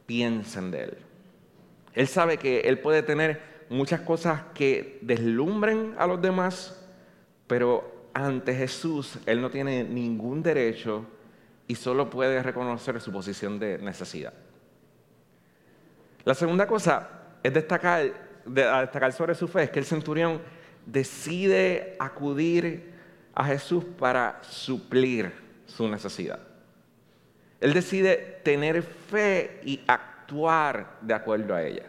piensen 0.07 0.71
de 0.71 0.85
Él. 0.85 0.99
Él 1.95 2.09
sabe 2.09 2.39
que 2.39 2.61
Él 2.61 2.79
puede 2.79 3.03
tener 3.03 3.41
muchas 3.69 4.01
cosas 4.01 4.43
que 4.55 4.99
deslumbren 5.03 5.95
a 5.99 6.07
los 6.07 6.21
demás, 6.21 6.85
pero 7.47 8.09
ante 8.15 8.55
Jesús 8.55 9.19
Él 9.27 9.41
no 9.41 9.51
tiene 9.51 9.85
ningún 9.85 10.43
derecho 10.43 11.07
y 11.67 11.75
solo 11.75 12.11
puede 12.11 12.43
reconocer 12.43 13.01
su 13.01 13.13
posición 13.13 13.59
de 13.59 13.79
necesidad. 13.79 14.35
La 16.25 16.35
segunda 16.35 16.67
cosa 16.67 17.09
es 17.43 17.53
destacar, 17.53 18.13
destacar 18.45 19.13
sobre 19.13 19.35
su 19.35 19.49
fe, 19.49 19.65
es 19.65 19.71
que 19.71 19.79
el 19.79 19.85
centurión 19.85 20.41
decide 20.87 21.97
acudir 21.99 22.93
a 23.35 23.45
Jesús 23.45 23.85
para 23.99 24.41
suplir 24.43 25.33
su 25.67 25.89
necesidad. 25.89 26.41
Él 27.61 27.73
decide 27.73 28.41
tener 28.43 28.83
fe 28.83 29.61
y 29.65 29.81
actuar 29.87 30.99
de 31.01 31.15
acuerdo 31.15 31.55
a 31.55 31.63
ella. 31.63 31.87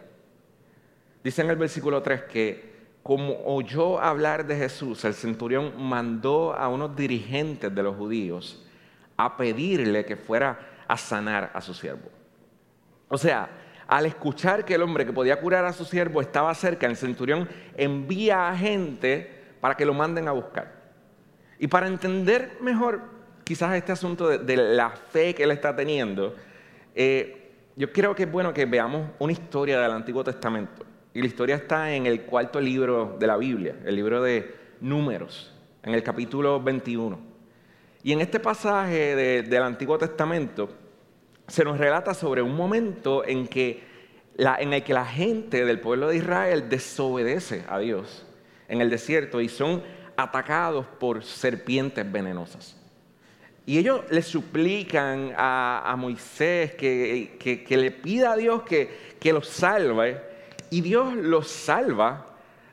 Dice 1.22 1.42
en 1.42 1.50
el 1.50 1.56
versículo 1.56 2.02
3 2.02 2.22
que 2.24 2.74
como 3.02 3.38
oyó 3.44 4.00
hablar 4.00 4.46
de 4.46 4.56
Jesús, 4.56 5.04
el 5.04 5.12
centurión 5.12 5.74
mandó 5.76 6.54
a 6.54 6.68
unos 6.68 6.96
dirigentes 6.96 7.74
de 7.74 7.82
los 7.82 7.96
judíos 7.96 8.64
a 9.16 9.36
pedirle 9.36 10.06
que 10.06 10.16
fuera 10.16 10.58
a 10.88 10.96
sanar 10.96 11.50
a 11.52 11.60
su 11.60 11.74
siervo. 11.74 12.08
O 13.08 13.18
sea, 13.18 13.48
al 13.86 14.06
escuchar 14.06 14.64
que 14.64 14.74
el 14.74 14.82
hombre 14.82 15.04
que 15.04 15.12
podía 15.12 15.40
curar 15.40 15.64
a 15.64 15.72
su 15.72 15.84
siervo 15.84 16.20
estaba 16.20 16.54
cerca, 16.54 16.86
el 16.86 16.96
centurión 16.96 17.48
envía 17.76 18.48
a 18.48 18.56
gente 18.56 19.30
para 19.60 19.74
que 19.74 19.84
lo 19.84 19.94
manden 19.94 20.28
a 20.28 20.32
buscar. 20.32 20.72
Y 21.58 21.66
para 21.66 21.86
entender 21.86 22.58
mejor 22.60 23.00
quizás 23.44 23.74
este 23.74 23.92
asunto 23.92 24.28
de, 24.28 24.56
la 24.56 24.90
fe 24.90 25.34
que 25.34 25.44
él 25.44 25.50
está 25.50 25.76
teniendo, 25.76 26.34
eh, 26.94 27.52
yo 27.76 27.92
creo 27.92 28.14
que 28.14 28.24
es 28.24 28.32
bueno 28.32 28.54
que 28.54 28.64
veamos 28.66 29.10
una 29.18 29.32
historia 29.32 29.80
del 29.80 29.92
Antiguo 29.92 30.24
Testamento. 30.24 30.84
Y 31.12 31.20
la 31.20 31.26
historia 31.26 31.56
está 31.56 31.94
en 31.94 32.06
el 32.06 32.22
cuarto 32.22 32.60
libro 32.60 33.16
de 33.20 33.26
la 33.26 33.36
Biblia, 33.36 33.76
el 33.84 33.94
libro 33.94 34.22
de 34.22 34.54
Números, 34.80 35.52
en 35.82 35.94
el 35.94 36.02
capítulo 36.02 36.60
21. 36.60 37.18
Y 38.02 38.12
en 38.12 38.20
este 38.20 38.40
pasaje 38.40 39.14
del 39.42 39.62
Antiguo 39.62 39.96
Testamento 39.96 40.68
se 41.48 41.64
nos 41.64 41.78
relata 41.78 42.14
sobre 42.14 42.42
un 42.42 42.56
momento 42.56 43.24
en, 43.24 43.46
que 43.46 43.82
en 44.36 44.72
el 44.72 44.82
que 44.82 44.94
la 44.94 45.04
gente 45.04 45.64
del 45.64 45.80
pueblo 45.80 46.08
de 46.08 46.16
Israel 46.16 46.68
desobedece 46.68 47.64
a 47.68 47.78
Dios 47.78 48.26
en 48.68 48.80
el 48.80 48.90
desierto 48.90 49.40
y 49.40 49.48
son 49.48 49.82
atacados 50.16 50.86
por 50.98 51.22
serpientes 51.22 52.10
venenosas. 52.10 52.76
Y 53.66 53.78
ellos 53.78 54.02
le 54.10 54.22
suplican 54.22 55.32
a, 55.36 55.94
Moisés 55.98 56.74
que, 56.74 57.66
le 57.70 57.90
pida 57.90 58.32
a 58.32 58.36
Dios 58.36 58.62
que, 58.62 59.16
que 59.18 59.32
los 59.32 59.48
salve. 59.48 60.20
Y 60.70 60.82
Dios 60.82 61.14
los 61.14 61.48
salva 61.48 62.26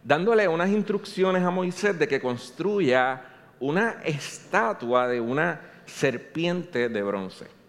dándole 0.03 0.47
unas 0.47 0.69
instrucciones 0.69 1.43
a 1.43 1.49
Moisés 1.49 1.97
de 1.97 2.07
que 2.07 2.19
construya 2.19 3.21
una 3.59 4.01
estatua 4.03 5.07
de 5.07 5.21
una 5.21 5.61
serpiente 5.85 6.89
de 6.89 7.03
bronce 7.03 7.60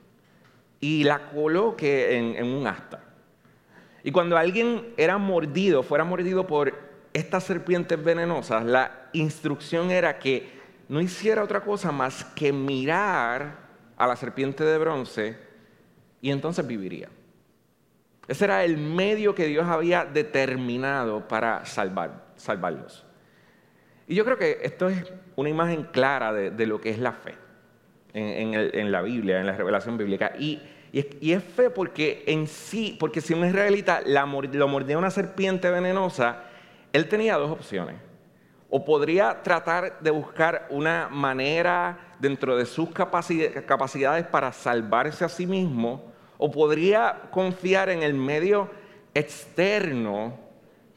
y 0.83 1.05
la 1.05 1.31
coloque 1.31 2.19
en, 2.19 2.45
un 2.45 2.67
asta. 2.67 3.01
Y 4.03 4.11
cuando 4.11 4.37
alguien 4.37 4.93
era 4.97 5.17
mordido, 5.17 5.85
fuera 5.85 6.03
mordido 6.03 6.45
por 6.45 6.75
estas 7.13 7.45
serpientes 7.45 8.03
venenosas, 8.03 8.65
la 8.65 9.09
instrucción 9.13 9.93
era 9.93 10.19
que 10.19 10.51
no 10.89 11.01
hiciera 11.01 11.45
otra 11.45 11.61
cosa 11.61 11.93
más 11.93 12.25
que 12.35 12.53
mirar 12.53 13.59
a 13.97 14.07
la 14.09 14.17
serpiente 14.17 14.65
de 14.65 14.77
bronce 14.77 15.37
y 16.21 16.33
entonces 16.33 16.67
viviría. 16.67 17.09
Ese 18.27 18.45
era 18.45 18.65
el 18.65 18.77
medio 18.77 19.37
que 19.37 19.47
Dios 19.47 19.69
había 19.69 20.05
determinado 20.05 21.29
para 21.29 21.65
salvar, 21.65 22.33
salvarlos. 22.35 23.07
Y 24.09 24.17
yo 24.17 24.25
creo 24.25 24.37
que 24.37 24.59
esto 24.63 24.89
es 24.89 25.13
una 25.37 25.49
imagen 25.49 25.85
clara 25.85 26.33
de, 26.33 26.67
lo 26.67 26.81
que 26.81 26.91
es 26.91 26.99
la 26.99 27.13
fe 27.13 27.42
en, 28.15 28.93
la 28.93 29.03
Biblia, 29.03 29.41
en 29.41 29.47
la 29.47 29.57
revelación 29.57 29.97
bíblica. 29.97 30.33
Y, 30.39 30.61
es, 30.93 31.43
fe 31.43 31.71
porque 31.71 32.25
en 32.27 32.47
sí, 32.47 32.97
porque 32.99 33.21
si 33.21 33.33
un 33.33 33.47
israelita 33.47 34.03
lo 34.05 34.27
mordía 34.69 34.99
una 34.99 35.11
serpiente 35.11 35.71
venenosa, 35.71 36.45
él 36.93 37.09
tenía 37.09 37.37
dos 37.37 37.51
opciones 37.51 37.97
o 38.75 38.83
podría 38.87 39.43
tratar 39.43 40.01
de 40.01 40.11
buscar 40.11 40.67
una 40.71 41.07
manera 41.11 42.15
dentro 42.19 42.57
de 42.57 42.65
sus 42.65 42.89
capacidades 42.91 44.27
para 44.27 44.51
salvarse 44.51 45.27
a 45.27 45.29
sí 45.29 45.47
mismo, 45.47 46.11
o 46.39 46.51
podría 46.51 47.29
confiar 47.31 47.91
en 47.91 48.03
el 48.03 48.15
medio 48.15 48.71
externo 49.13 50.39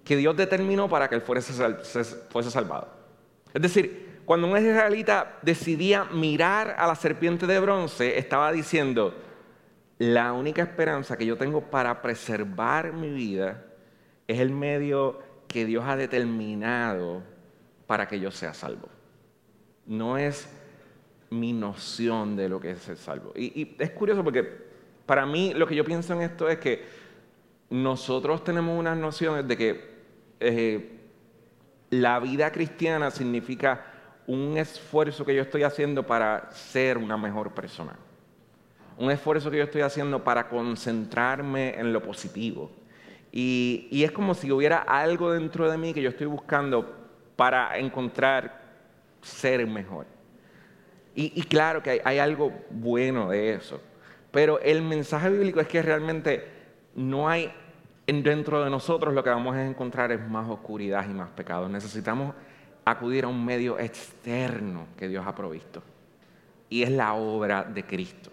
que 0.05 0.15
Dios 0.15 0.37
determinó 0.37 0.87
para 0.87 1.09
que 1.09 1.15
él 1.15 1.21
fuese 1.21 1.51
salvado. 1.51 2.87
Es 3.53 3.61
decir, 3.61 4.14
cuando 4.25 4.47
un 4.47 4.57
israelita 4.57 5.37
decidía 5.41 6.05
mirar 6.05 6.75
a 6.77 6.87
la 6.87 6.95
serpiente 6.95 7.45
de 7.45 7.59
bronce, 7.59 8.17
estaba 8.17 8.51
diciendo, 8.51 9.13
la 9.99 10.33
única 10.33 10.63
esperanza 10.63 11.15
que 11.15 11.25
yo 11.25 11.37
tengo 11.37 11.61
para 11.61 12.01
preservar 12.01 12.91
mi 12.91 13.09
vida 13.09 13.63
es 14.27 14.39
el 14.39 14.49
medio 14.49 15.19
que 15.47 15.65
Dios 15.65 15.85
ha 15.87 15.95
determinado 15.95 17.23
para 17.87 18.07
que 18.07 18.19
yo 18.19 18.31
sea 18.31 18.53
salvo. 18.53 18.89
No 19.85 20.17
es 20.17 20.49
mi 21.29 21.53
noción 21.53 22.35
de 22.35 22.49
lo 22.49 22.59
que 22.59 22.71
es 22.71 22.79
ser 22.79 22.97
salvo. 22.97 23.31
Y, 23.35 23.75
es 23.79 23.91
curioso 23.91 24.23
porque 24.23 24.43
para 25.05 25.25
mí 25.25 25.53
lo 25.53 25.67
que 25.67 25.75
yo 25.75 25.85
pienso 25.85 26.13
en 26.13 26.21
esto 26.21 26.49
es 26.49 26.57
que 26.57 26.83
nosotros 27.69 28.43
tenemos 28.43 28.77
unas 28.77 28.97
nociones 28.97 29.47
de 29.47 29.57
que 29.57 29.95
eh, 30.39 30.99
la 31.89 32.19
vida 32.19 32.51
cristiana 32.51 33.11
significa 33.11 33.94
un 34.27 34.57
esfuerzo 34.57 35.25
que 35.25 35.35
yo 35.35 35.41
estoy 35.41 35.63
haciendo 35.63 36.03
para 36.05 36.51
ser 36.51 36.97
una 36.97 37.17
mejor 37.17 37.53
persona. 37.53 37.95
Un 38.97 39.11
esfuerzo 39.11 39.51
que 39.51 39.57
yo 39.57 39.63
estoy 39.63 39.81
haciendo 39.81 40.23
para 40.23 40.47
concentrarme 40.47 41.77
en 41.77 41.93
lo 41.93 42.01
positivo. 42.01 42.71
Y, 43.31 44.03
es 44.03 44.11
como 44.11 44.33
si 44.33 44.51
hubiera 44.51 44.77
algo 44.77 45.31
dentro 45.31 45.69
de 45.69 45.77
mí 45.77 45.93
que 45.93 46.01
yo 46.01 46.09
estoy 46.09 46.27
buscando 46.27 46.95
para 47.35 47.77
encontrar 47.77 48.61
ser 49.21 49.67
mejor. 49.67 50.05
Y, 51.13 51.41
claro 51.43 51.83
que 51.83 52.01
hay, 52.03 52.19
algo 52.19 52.53
bueno 52.69 53.29
de 53.29 53.53
eso, 53.53 53.81
pero 54.31 54.59
el 54.59 54.81
mensaje 54.81 55.29
bíblico 55.29 55.61
es 55.61 55.67
que 55.67 55.81
realmente 55.81 56.45
no 56.93 57.29
hay 57.29 57.53
dentro 58.05 58.63
de 58.63 58.69
nosotros 58.69 59.13
lo 59.13 59.23
que 59.23 59.29
vamos 59.29 59.55
a 59.55 59.65
encontrar 59.65 60.11
es 60.11 60.27
más 60.27 60.49
oscuridad 60.49 61.05
y 61.09 61.13
más 61.13 61.29
pecados. 61.29 61.69
Necesitamos 61.69 62.35
acudir 62.85 63.25
a 63.25 63.27
un 63.27 63.43
medio 63.43 63.79
externo 63.79 64.87
que 64.97 65.07
Dios 65.07 65.25
ha 65.25 65.35
provisto. 65.35 65.81
Y 66.69 66.83
es 66.83 66.91
la 66.91 67.13
obra 67.13 67.63
de 67.63 67.83
Cristo. 67.83 68.31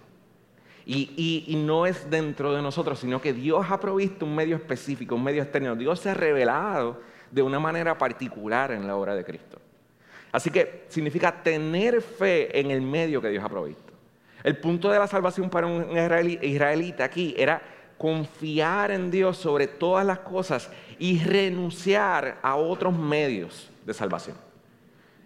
Y, 0.85 1.45
y, 1.47 1.57
no 1.57 1.87
es 1.87 2.11
dentro 2.11 2.53
de 2.53 2.61
nosotros, 2.61 2.99
sino 2.99 3.21
que 3.21 3.33
Dios 3.33 3.65
ha 3.71 3.79
provisto 3.79 4.27
un 4.27 4.35
medio 4.35 4.57
específico, 4.57 5.15
un 5.15 5.23
medio 5.23 5.43
externo. 5.43 5.77
Dios 5.77 6.01
se 6.01 6.11
ha 6.11 6.15
revelado 6.15 7.01
de 7.31 7.41
una 7.41 7.61
manera 7.61 7.97
particular 7.97 8.73
en 8.73 8.87
la 8.87 8.97
obra 8.97 9.15
de 9.15 9.25
Cristo. 9.25 9.59
Así 10.33 10.51
que 10.51 10.87
significa 10.89 11.43
tener 11.43 12.03
fe 12.03 12.59
en 12.59 12.71
el 12.73 12.83
medio 12.83 13.23
que 13.23 13.29
Dios 13.29 13.45
ha 13.45 13.49
provisto. 13.49 13.93
El 14.43 14.57
punto 14.57 14.91
de 14.91 14.99
la 14.99 15.07
salvación 15.07 15.49
para 15.49 15.69
un 15.69 15.87
israelita 16.43 17.05
aquí 17.05 17.33
era 17.39 17.63
confiar 17.97 18.91
en 18.91 19.11
Dios 19.11 19.37
sobre 19.37 19.69
todas 19.69 20.05
las 20.05 20.19
cosas 20.19 20.69
y 20.99 21.23
renunciar 21.23 22.39
a 22.43 22.57
otros 22.57 22.99
medios 22.99 23.72
de 23.85 23.95
salvación. 23.95 24.37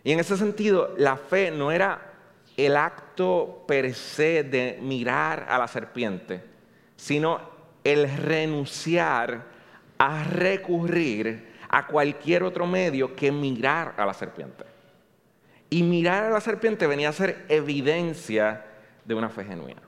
Y 0.05 0.13
en 0.13 0.21
ese 0.21 0.37
sentido, 0.37 0.95
la 0.97 1.17
fe 1.17 1.51
no 1.51 1.73
era 1.73 2.13
el 2.57 2.77
acto 2.77 3.65
per 3.67 3.93
se 3.95 4.45
de 4.45 4.79
mirar 4.81 5.47
a 5.49 5.59
la 5.59 5.69
serpiente, 5.69 6.43
sino 6.97 7.41
el 7.85 8.09
renunciar 8.17 9.45
a 9.99 10.25
recurrir 10.25 11.55
a 11.69 11.87
cualquier 11.87 12.43
otro 12.43 12.67
medio 12.67 13.15
que 13.15 13.33
mirar 13.33 13.95
a 13.97 14.07
la 14.07 14.15
serpiente. 14.15 14.65
Y 15.69 15.83
mirar 15.83 16.25
a 16.25 16.31
la 16.31 16.41
serpiente 16.41 16.87
venía 16.87 17.09
a 17.09 17.13
ser 17.13 17.45
evidencia 17.49 18.65
de 19.05 19.15
una 19.15 19.29
fe 19.29 19.45
genuina. 19.45 19.83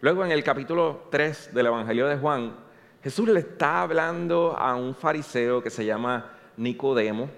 Luego 0.00 0.24
en 0.24 0.32
el 0.32 0.42
capítulo 0.42 1.08
3 1.10 1.54
del 1.54 1.66
Evangelio 1.66 2.08
de 2.08 2.16
Juan, 2.16 2.56
Jesús 3.02 3.28
le 3.28 3.40
está 3.40 3.82
hablando 3.82 4.56
a 4.58 4.74
un 4.74 4.94
fariseo 4.94 5.62
que 5.62 5.70
se 5.70 5.84
llama 5.84 6.32
Nicodemo. 6.56 7.28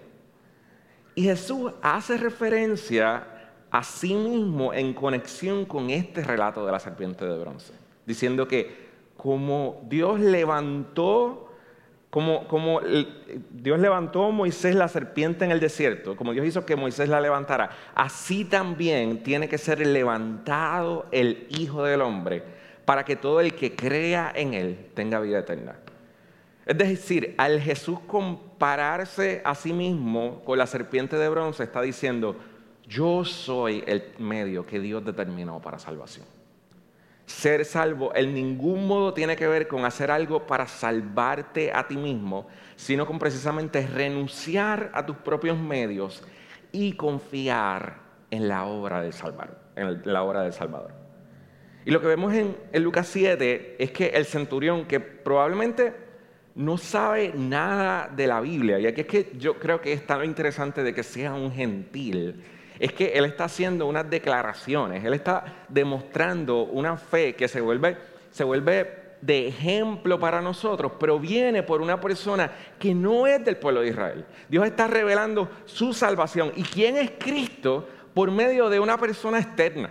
Y 1.14 1.24
Jesús 1.24 1.72
hace 1.82 2.16
referencia 2.16 3.26
a 3.70 3.82
sí 3.82 4.14
mismo 4.14 4.72
en 4.74 4.94
conexión 4.94 5.64
con 5.64 5.90
este 5.90 6.22
relato 6.22 6.64
de 6.64 6.72
la 6.72 6.78
serpiente 6.78 7.24
de 7.24 7.38
bronce, 7.38 7.72
diciendo 8.06 8.46
que 8.46 8.90
como 9.16 9.82
Dios 9.88 10.20
levantó 10.20 11.48
como, 12.12 12.46
como, 12.46 12.82
Dios 13.52 13.80
levantó 13.80 14.26
a 14.26 14.30
Moisés 14.30 14.74
la 14.74 14.86
serpiente 14.88 15.46
en 15.46 15.50
el 15.50 15.60
desierto, 15.60 16.14
como 16.14 16.34
Dios 16.34 16.46
hizo 16.46 16.66
que 16.66 16.76
Moisés 16.76 17.08
la 17.08 17.22
levantara, 17.22 17.70
así 17.94 18.44
también 18.44 19.22
tiene 19.22 19.48
que 19.48 19.56
ser 19.56 19.86
levantado 19.86 21.06
el 21.10 21.46
Hijo 21.48 21.82
del 21.82 22.02
Hombre 22.02 22.42
para 22.84 23.06
que 23.06 23.16
todo 23.16 23.40
el 23.40 23.54
que 23.54 23.74
crea 23.74 24.30
en 24.34 24.52
Él 24.52 24.90
tenga 24.92 25.20
vida 25.20 25.38
eterna. 25.38 25.76
Es 26.64 26.78
decir, 26.78 27.34
al 27.38 27.60
Jesús 27.60 27.98
compararse 28.06 29.42
a 29.44 29.54
sí 29.54 29.72
mismo 29.72 30.42
con 30.44 30.58
la 30.58 30.66
serpiente 30.66 31.16
de 31.16 31.28
bronce, 31.28 31.64
está 31.64 31.82
diciendo, 31.82 32.36
yo 32.86 33.24
soy 33.24 33.82
el 33.86 34.04
medio 34.18 34.64
que 34.64 34.78
Dios 34.78 35.04
determinó 35.04 35.60
para 35.60 35.78
salvación. 35.78 36.26
Ser 37.26 37.64
salvo 37.64 38.14
en 38.14 38.34
ningún 38.34 38.86
modo 38.86 39.14
tiene 39.14 39.36
que 39.36 39.46
ver 39.46 39.66
con 39.66 39.84
hacer 39.84 40.10
algo 40.10 40.46
para 40.46 40.66
salvarte 40.66 41.72
a 41.72 41.88
ti 41.88 41.96
mismo, 41.96 42.46
sino 42.76 43.06
con 43.06 43.18
precisamente 43.18 43.86
renunciar 43.86 44.90
a 44.94 45.06
tus 45.06 45.16
propios 45.16 45.58
medios 45.58 46.22
y 46.70 46.92
confiar 46.92 48.00
en 48.30 48.48
la 48.48 48.64
obra 48.64 49.00
del 49.00 49.12
Salvador. 49.12 50.92
Y 51.84 51.90
lo 51.90 52.00
que 52.00 52.06
vemos 52.06 52.32
en, 52.34 52.56
en 52.72 52.82
Lucas 52.82 53.08
7 53.08 53.76
es 53.78 53.90
que 53.90 54.06
el 54.08 54.26
centurión, 54.26 54.84
que 54.86 55.00
probablemente 55.00 56.01
no 56.54 56.78
sabe 56.78 57.32
nada 57.34 58.10
de 58.14 58.26
la 58.26 58.40
Biblia, 58.40 58.78
y 58.78 58.86
aquí 58.86 59.02
es 59.02 59.06
que 59.06 59.32
yo 59.38 59.58
creo 59.58 59.80
que 59.80 59.92
es 59.92 60.06
tan 60.06 60.24
interesante 60.24 60.82
de 60.82 60.94
que 60.94 61.02
sea 61.02 61.34
un 61.34 61.52
gentil, 61.52 62.42
es 62.78 62.92
que 62.92 63.12
él 63.14 63.24
está 63.24 63.44
haciendo 63.44 63.86
unas 63.86 64.08
declaraciones, 64.08 65.04
él 65.04 65.14
está 65.14 65.64
demostrando 65.68 66.64
una 66.64 66.96
fe 66.96 67.34
que 67.34 67.48
se 67.48 67.60
vuelve, 67.60 67.96
se 68.30 68.44
vuelve 68.44 69.02
de 69.20 69.46
ejemplo 69.46 70.18
para 70.18 70.42
nosotros, 70.42 70.92
pero 70.98 71.18
viene 71.18 71.62
por 71.62 71.80
una 71.80 72.00
persona 72.00 72.50
que 72.78 72.92
no 72.92 73.26
es 73.26 73.42
del 73.44 73.56
pueblo 73.56 73.80
de 73.80 73.88
Israel. 73.88 74.24
Dios 74.48 74.66
está 74.66 74.88
revelando 74.88 75.48
su 75.64 75.94
salvación. 75.94 76.52
¿Y 76.56 76.64
quién 76.64 76.96
es 76.96 77.12
Cristo? 77.18 77.88
Por 78.14 78.32
medio 78.32 78.68
de 78.68 78.80
una 78.80 78.98
persona 78.98 79.38
externa. 79.38 79.90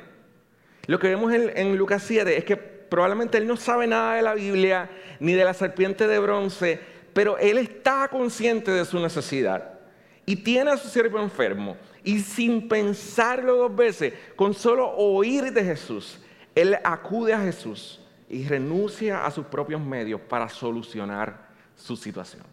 Lo 0.86 1.00
que 1.00 1.08
vemos 1.08 1.32
en, 1.34 1.58
en 1.58 1.78
Lucas 1.78 2.04
7 2.04 2.38
es 2.38 2.44
que 2.44 2.81
probablemente 2.92 3.38
él 3.38 3.48
no 3.48 3.56
sabe 3.56 3.88
nada 3.88 4.16
de 4.16 4.22
la 4.22 4.34
Biblia 4.34 4.90
ni 5.22 5.32
de 5.32 5.46
la 5.46 5.54
serpiente 5.54 6.08
de 6.08 6.20
bronce, 6.20 6.78
pero 7.14 7.38
él 7.38 7.58
está 7.58 8.10
consciente 8.10 8.70
de 8.70 8.84
su 8.84 9.00
necesidad 9.00 9.80
y 10.26 10.36
tiene 10.36 10.72
a 10.72 10.78
su 10.78 10.90
siervo 10.90 11.18
enfermo 11.22 11.78
y 12.04 12.20
sin 12.20 12.68
pensarlo 12.68 13.56
dos 13.56 13.74
veces, 13.74 14.14
con 14.36 14.54
solo 14.54 14.90
oír 14.90 15.54
de 15.54 15.64
Jesús, 15.64 16.20
él 16.54 16.76
acude 16.84 17.34
a 17.34 17.40
Jesús 17.40 18.02
y 18.28 18.46
renuncia 18.46 19.26
a 19.26 19.32
sus 19.32 19.46
propios 19.46 19.80
medios 19.80 20.20
para 20.20 20.50
solucionar 20.50 21.48
su 21.78 21.96
situación. 21.96 22.44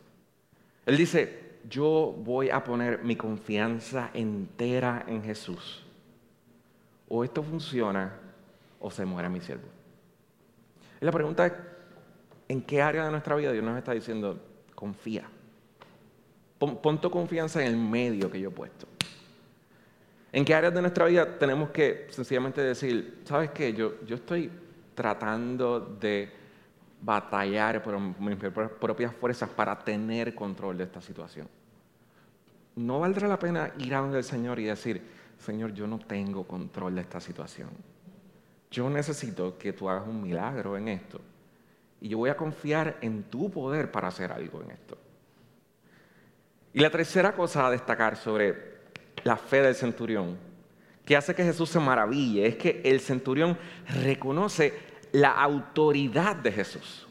Él 0.86 0.96
dice, 0.96 1.56
yo 1.68 2.14
voy 2.16 2.48
a 2.48 2.62
poner 2.62 3.02
mi 3.02 3.16
confianza 3.16 4.10
entera 4.14 5.04
en 5.08 5.20
Jesús. 5.24 5.84
O 7.08 7.24
esto 7.24 7.42
funciona 7.42 8.20
o 8.78 8.88
se 8.88 9.04
muere 9.04 9.28
mi 9.28 9.40
siervo. 9.40 9.77
La 11.00 11.12
pregunta 11.12 11.46
es, 11.46 11.52
¿en 12.48 12.62
qué 12.62 12.82
área 12.82 13.04
de 13.04 13.10
nuestra 13.10 13.36
vida 13.36 13.52
Dios 13.52 13.64
nos 13.64 13.78
está 13.78 13.92
diciendo, 13.92 14.40
confía? 14.74 15.24
Pon, 16.58 17.00
tu 17.00 17.10
confianza 17.10 17.62
en 17.62 17.68
el 17.68 17.76
medio 17.76 18.30
que 18.30 18.40
yo 18.40 18.48
he 18.48 18.52
puesto. 18.52 18.86
¿En 20.32 20.44
qué 20.44 20.54
áreas 20.54 20.74
de 20.74 20.80
nuestra 20.80 21.06
vida 21.06 21.38
tenemos 21.38 21.70
que 21.70 22.08
sencillamente 22.10 22.60
decir, 22.60 23.22
sabes 23.24 23.50
qué, 23.50 23.72
yo, 23.72 24.04
yo 24.04 24.16
estoy 24.16 24.50
tratando 24.94 25.80
de 25.80 26.30
batallar 27.00 27.82
por 27.82 27.98
mis 27.98 28.36
propias 28.80 29.14
fuerzas 29.14 29.48
para 29.48 29.78
tener 29.78 30.34
control 30.34 30.78
de 30.78 30.84
esta 30.84 31.00
situación? 31.00 31.48
¿No 32.74 33.00
valdrá 33.00 33.28
la 33.28 33.38
pena 33.38 33.72
ir 33.78 33.94
a 33.94 34.00
donde 34.00 34.18
el 34.18 34.24
Señor 34.24 34.58
y 34.58 34.64
decir, 34.64 35.00
Señor, 35.38 35.72
yo 35.72 35.86
no 35.86 35.98
tengo 35.98 36.46
control 36.46 36.96
de 36.96 37.02
esta 37.02 37.20
situación? 37.20 37.70
Yo 38.70 38.88
necesito 38.90 39.56
que 39.58 39.72
tú 39.72 39.88
hagas 39.88 40.06
un 40.06 40.22
milagro 40.22 40.76
en 40.76 40.88
esto. 40.88 41.20
Y 42.00 42.08
yo 42.08 42.18
voy 42.18 42.30
a 42.30 42.36
confiar 42.36 42.96
en 43.00 43.24
tu 43.24 43.50
poder 43.50 43.90
para 43.90 44.08
hacer 44.08 44.30
algo 44.30 44.62
en 44.62 44.70
esto. 44.70 44.98
Y 46.72 46.80
la 46.80 46.90
tercera 46.90 47.32
cosa 47.32 47.66
a 47.66 47.70
destacar 47.70 48.16
sobre 48.16 48.78
la 49.24 49.36
fe 49.36 49.62
del 49.62 49.74
centurión, 49.74 50.36
que 51.04 51.16
hace 51.16 51.34
que 51.34 51.42
Jesús 51.42 51.70
se 51.70 51.80
maraville, 51.80 52.46
es 52.46 52.56
que 52.56 52.82
el 52.84 53.00
centurión 53.00 53.58
reconoce 54.02 54.74
la 55.12 55.32
autoridad 55.32 56.36
de 56.36 56.52
Jesús. 56.52 57.08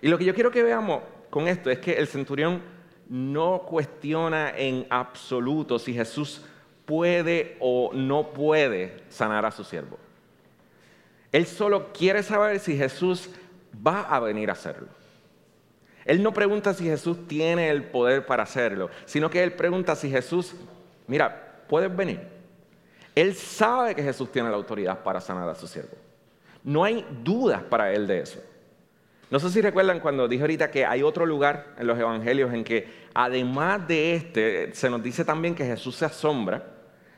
Y 0.00 0.08
lo 0.08 0.16
que 0.16 0.24
yo 0.24 0.34
quiero 0.34 0.50
que 0.50 0.62
veamos 0.62 1.02
con 1.28 1.48
esto 1.48 1.70
es 1.70 1.78
que 1.80 1.94
el 1.94 2.06
centurión 2.06 2.62
no 3.08 3.62
cuestiona 3.62 4.56
en 4.56 4.86
absoluto 4.88 5.78
si 5.78 5.92
Jesús 5.92 6.44
puede 6.86 7.56
o 7.60 7.90
no 7.92 8.32
puede 8.32 9.02
sanar 9.08 9.44
a 9.44 9.50
su 9.50 9.64
siervo. 9.64 9.98
Él 11.32 11.46
solo 11.46 11.92
quiere 11.92 12.22
saber 12.22 12.58
si 12.58 12.76
Jesús 12.76 13.30
va 13.86 14.02
a 14.02 14.20
venir 14.20 14.50
a 14.50 14.54
hacerlo. 14.54 14.88
Él 16.04 16.22
no 16.22 16.32
pregunta 16.32 16.74
si 16.74 16.84
Jesús 16.84 17.28
tiene 17.28 17.68
el 17.70 17.84
poder 17.84 18.26
para 18.26 18.42
hacerlo, 18.42 18.90
sino 19.04 19.30
que 19.30 19.42
él 19.42 19.52
pregunta 19.52 19.94
si 19.94 20.10
Jesús, 20.10 20.54
mira, 21.06 21.64
puedes 21.68 21.94
venir. 21.94 22.20
Él 23.14 23.34
sabe 23.34 23.94
que 23.94 24.02
Jesús 24.02 24.32
tiene 24.32 24.50
la 24.50 24.56
autoridad 24.56 25.02
para 25.02 25.20
sanar 25.20 25.48
a 25.48 25.54
su 25.54 25.66
siervo. 25.66 25.96
No 26.64 26.84
hay 26.84 27.06
dudas 27.22 27.62
para 27.62 27.92
él 27.92 28.06
de 28.06 28.20
eso. 28.20 28.40
No 29.30 29.38
sé 29.38 29.48
si 29.50 29.60
recuerdan 29.60 30.00
cuando 30.00 30.26
dije 30.26 30.42
ahorita 30.42 30.70
que 30.70 30.84
hay 30.84 31.02
otro 31.02 31.24
lugar 31.24 31.74
en 31.78 31.86
los 31.86 31.98
evangelios 31.98 32.52
en 32.52 32.64
que 32.64 32.88
además 33.14 33.86
de 33.86 34.16
este 34.16 34.74
se 34.74 34.90
nos 34.90 35.02
dice 35.02 35.24
también 35.24 35.54
que 35.54 35.64
Jesús 35.64 35.94
se 35.94 36.04
asombra 36.04 36.64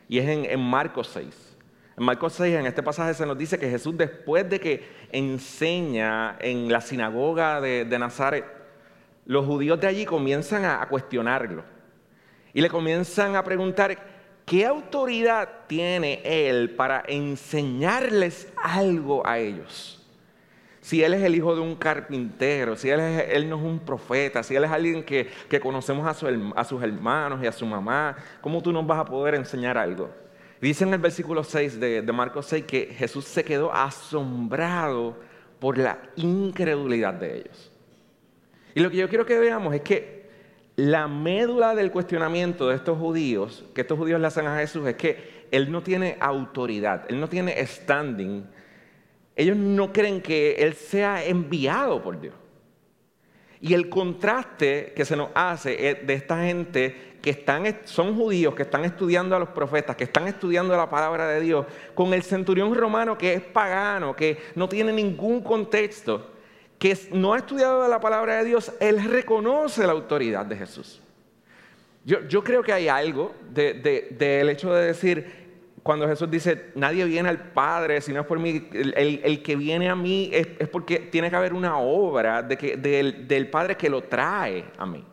y 0.09 0.18
es 0.18 0.29
en, 0.29 0.61
Marcos 0.61 1.09
6. 1.14 1.52
En 1.96 2.05
Marcos 2.05 2.33
6, 2.35 2.57
en 2.57 2.66
este 2.66 2.83
pasaje 2.83 3.12
se 3.14 3.26
nos 3.26 3.37
dice 3.37 3.59
que 3.59 3.68
Jesús 3.68 3.96
después 3.96 4.48
de 4.48 4.59
que 4.59 4.88
enseña 5.11 6.37
en 6.40 6.72
la 6.72 6.81
sinagoga 6.81 7.61
de, 7.61 7.85
Nazaret, 7.98 8.44
los 9.26 9.44
judíos 9.46 9.78
de 9.78 9.87
allí 9.87 10.05
comienzan 10.05 10.64
a 10.64 10.87
cuestionarlo 10.88 11.64
y 12.55 12.61
le 12.61 12.68
comienzan 12.68 13.37
a 13.37 13.44
preguntar, 13.44 13.96
¿qué 14.46 14.64
autoridad 14.66 15.48
tiene 15.66 16.20
Él 16.24 16.70
para 16.70 17.02
enseñarles 17.07 18.52
algo 18.62 19.26
a 19.26 19.38
ellos? 19.38 19.98
Si 20.81 21.02
Él 21.02 21.14
es 21.14 21.22
el 21.22 21.35
hijo 21.35 21.55
de 21.55 21.61
un 21.61 21.76
carpintero, 21.76 22.74
si 22.74 22.90
Él, 22.90 23.48
no 23.48 23.57
es 23.57 23.62
un 23.62 23.78
profeta, 23.78 24.42
si 24.42 24.57
Él 24.57 24.64
es 24.64 24.70
alguien 24.70 25.05
que, 25.05 25.31
conocemos 25.61 26.07
a, 26.07 26.64
sus 26.64 26.83
hermanos 26.83 27.40
y 27.42 27.46
a 27.46 27.52
su 27.52 27.64
mamá, 27.64 28.16
¿cómo 28.40 28.61
tú 28.62 28.72
nos 28.72 28.85
vas 28.87 28.98
a 28.98 29.05
poder 29.05 29.37
enseñar 29.37 29.78
algo? 29.78 30.11
Dice 30.62 30.85
en 30.85 30.94
el 30.94 31.01
versículo 31.01 31.42
6 31.42 31.81
de, 31.81 32.03
Marcos 32.12 32.46
6 32.46 32.64
que 32.66 32.87
Jesús 32.87 33.25
se 33.25 33.42
quedó 33.42 33.75
asombrado 33.75 35.18
por 35.59 35.77
la 35.77 35.98
incredulidad 36.14 37.14
de 37.14 37.38
ellos. 37.38 37.72
Y 38.72 38.81
lo 38.81 38.88
que 38.88 38.98
yo 38.98 39.09
quiero 39.09 39.27
que 39.27 39.40
veamos 39.40 39.75
es 39.75 39.81
que 39.81 40.22
la 40.77 41.09
médula 41.09 41.75
del 41.75 41.90
cuestionamiento 41.90 42.68
de 42.68 42.77
estos 42.77 42.96
judíos, 42.96 43.64
que 43.75 43.81
estos 43.81 43.98
judíos 43.98 44.20
le 44.20 44.29
hacen 44.29 44.46
a 44.46 44.57
Jesús, 44.57 44.87
es 44.87 44.94
que 44.94 45.48
Él 45.51 45.72
no 45.72 45.83
tiene 45.83 46.16
autoridad, 46.20 47.07
Él 47.09 47.18
no 47.18 47.29
tiene 47.29 47.66
standing. 47.66 48.46
Ellos 49.35 49.57
no 49.57 49.92
creen 49.92 50.22
que 50.22 50.55
Él 50.61 50.75
sea 50.75 51.25
enviado 51.25 52.01
por 52.01 52.20
Dios. 52.20 52.35
Y 53.62 53.72
el 53.72 53.88
contraste 53.88 54.92
que 54.94 55.07
se 55.07 55.16
nos 55.16 55.31
hace 55.35 56.03
de 56.05 56.12
esta 56.12 56.44
gente 56.44 57.14
que 57.22 57.31
están, 57.31 57.64
son 57.85 58.16
judíos, 58.16 58.55
que 58.55 58.64
están 58.64 58.85
estudiando 58.85 59.35
a 59.35 59.38
los 59.38 59.51
profetas, 59.51 59.96
que 59.96 60.05
están 60.05 60.27
estudiando 60.27 60.77
la 60.77 60.90
palabra 60.90 61.29
de 61.29 61.40
Dios, 61.40 61.66
con 61.94 62.12
el 62.12 62.25
centurión 62.25 62.75
romano 62.75 63.16
que 63.16 63.35
es 63.35 63.40
pagano, 63.40 64.14
que 64.14 64.38
no 64.57 64.68
tiene 64.68 64.92
ningún 64.92 65.40
contexto 65.42 66.33
que 66.83 66.98
no 67.12 67.33
ha 67.33 67.38
estudiado 67.38 67.87
la 67.87 68.01
palabra 68.01 68.38
de 68.38 68.44
Dios, 68.44 68.72
él 68.81 69.05
reconoce 69.05 69.87
la 69.87 69.92
autoridad 69.92 70.44
de 70.44 70.57
Jesús. 70.57 71.01
Yo, 72.05 72.42
creo 72.42 72.64
que 72.64 72.72
hay 72.72 72.88
algo 72.88 73.33
del 73.53 74.48
hecho 74.48 74.75
de 74.75 74.87
decir, 74.87 75.41
cuando 75.83 76.07
Jesús 76.07 76.31
dice, 76.31 76.71
nadie 76.75 77.05
viene 77.05 77.29
al 77.29 77.51
Padre 77.53 78.01
si 78.01 78.12
no 78.12 78.21
es 78.21 78.27
por 78.27 78.38
mí, 78.38 78.68
el, 78.73 79.42
que 79.42 79.57
viene 79.57 79.88
a 79.88 79.97
mí 79.97 80.31
es, 80.33 80.68
porque 80.68 80.99
tiene 80.99 81.29
que 81.29 81.37
haber 81.37 81.53
una 81.53 81.79
obra 81.79 82.42
de 82.42 82.57
que, 82.57 82.77
del, 82.77 83.27
del 83.27 83.49
Padre 83.49 83.77
que 83.77 83.90
lo 83.90 84.03
trae 84.03 84.64
a 84.79 84.87
mí. 84.87 85.05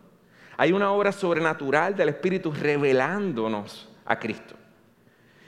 Hay 0.58 0.72
una 0.72 0.92
obra 0.92 1.12
sobrenatural 1.12 1.96
del 1.96 2.10
Espíritu 2.10 2.52
revelándonos 2.52 3.90
a 4.06 4.20
Cristo. 4.20 4.56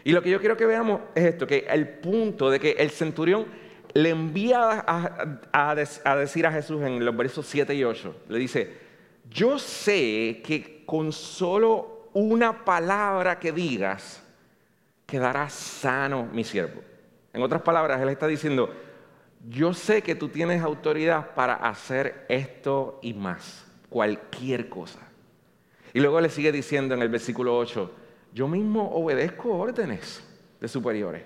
Y 0.04 0.12
lo 0.12 0.22
que 0.22 0.30
yo 0.30 0.40
quiero 0.40 0.58
que 0.58 0.66
veamos 0.66 1.02
es 1.14 1.26
esto, 1.26 1.46
que 1.46 1.68
el 1.70 1.88
punto 1.88 2.50
de 2.50 2.60
que 2.60 2.72
el 2.72 2.90
centurión 2.90 3.46
le 3.94 4.10
envía 4.10 4.84
a, 4.88 5.76
decir 6.16 6.48
a 6.48 6.52
Jesús 6.52 6.82
en 6.82 7.04
los 7.04 7.16
versos 7.16 7.46
7 7.46 7.76
y 7.76 7.84
8, 7.84 8.16
le 8.30 8.40
dice, 8.40 8.78
yo 9.30 9.60
sé 9.60 10.42
que 10.44 10.84
con 10.86 11.12
solo 11.12 12.10
una 12.14 12.66
palabra 12.66 13.38
que 13.38 13.52
digas, 13.52 14.24
quedará 15.12 15.50
sano 15.50 16.26
mi 16.32 16.46
siervo. 16.46 16.82
En 17.34 17.42
otras 17.42 17.62
palabras, 17.64 18.02
Él 18.02 18.08
está 18.08 18.28
diciendo, 18.28 18.74
yo 19.50 19.74
sé 19.74 20.02
que 20.02 20.16
tú 20.16 20.30
tienes 20.30 20.64
autoridad 20.64 21.36
para 21.36 21.56
hacer 21.56 22.26
esto 22.30 22.98
y 23.02 23.14
más, 23.14 23.66
cualquier 23.90 24.70
cosa. 24.70 25.02
Y 25.94 26.00
luego 26.00 26.22
le 26.22 26.30
sigue 26.30 26.54
diciendo 26.54 26.96
en 26.96 27.02
el 27.02 27.10
versículo 27.10 27.58
8, 27.58 27.92
yo 28.34 28.48
mismo 28.48 28.90
obedezco 28.90 29.50
órdenes 29.58 30.24
de 30.62 30.68
superiores. 30.70 31.24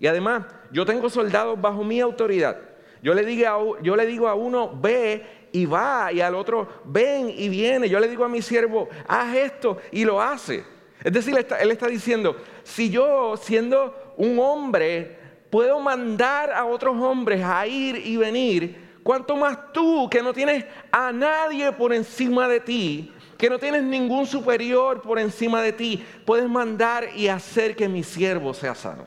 Y 0.00 0.08
además, 0.08 0.44
yo 0.72 0.84
tengo 0.84 1.08
soldados 1.08 1.60
bajo 1.60 1.84
mi 1.84 2.00
autoridad. 2.00 2.58
Yo 3.04 3.14
le, 3.14 3.24
digo 3.24 4.26
a, 4.26 4.34
uno, 4.34 4.76
ve 4.80 5.48
y 5.52 5.64
va, 5.64 6.12
y 6.12 6.20
al 6.20 6.34
otro, 6.34 6.82
ven 6.86 7.30
y 7.30 7.48
viene. 7.48 7.88
Yo 7.88 8.00
le 8.00 8.08
digo 8.08 8.24
a 8.24 8.28
mi 8.28 8.42
siervo, 8.42 8.88
haz 9.06 9.36
esto 9.36 9.78
y 9.92 10.04
lo 10.04 10.20
hace. 10.20 10.64
Es 11.04 11.12
decir, 11.12 11.36
él 11.60 11.70
está 11.70 11.86
diciendo, 11.86 12.36
si 12.66 12.90
yo 12.90 13.36
siendo 13.36 14.12
un 14.16 14.38
hombre 14.40 15.16
puedo 15.50 15.78
mandar 15.78 16.52
a 16.52 16.64
otros 16.64 17.00
hombres 17.00 17.42
a 17.44 17.64
ir 17.64 17.96
y 18.04 18.16
venir, 18.16 18.98
cuanto 19.04 19.36
más 19.36 19.72
tú 19.72 20.10
que 20.10 20.20
no 20.20 20.32
tienes 20.32 20.64
a 20.90 21.12
nadie 21.12 21.70
por 21.70 21.92
encima 21.94 22.48
de 22.48 22.58
ti, 22.58 23.12
que 23.38 23.48
no 23.48 23.58
tienes 23.58 23.84
ningún 23.84 24.26
superior 24.26 25.00
por 25.00 25.20
encima 25.20 25.62
de 25.62 25.72
ti, 25.72 26.04
puedes 26.24 26.48
mandar 26.48 27.08
y 27.14 27.28
hacer 27.28 27.76
que 27.76 27.88
mi 27.88 28.02
siervo 28.02 28.52
sea 28.52 28.74
sano. 28.74 29.06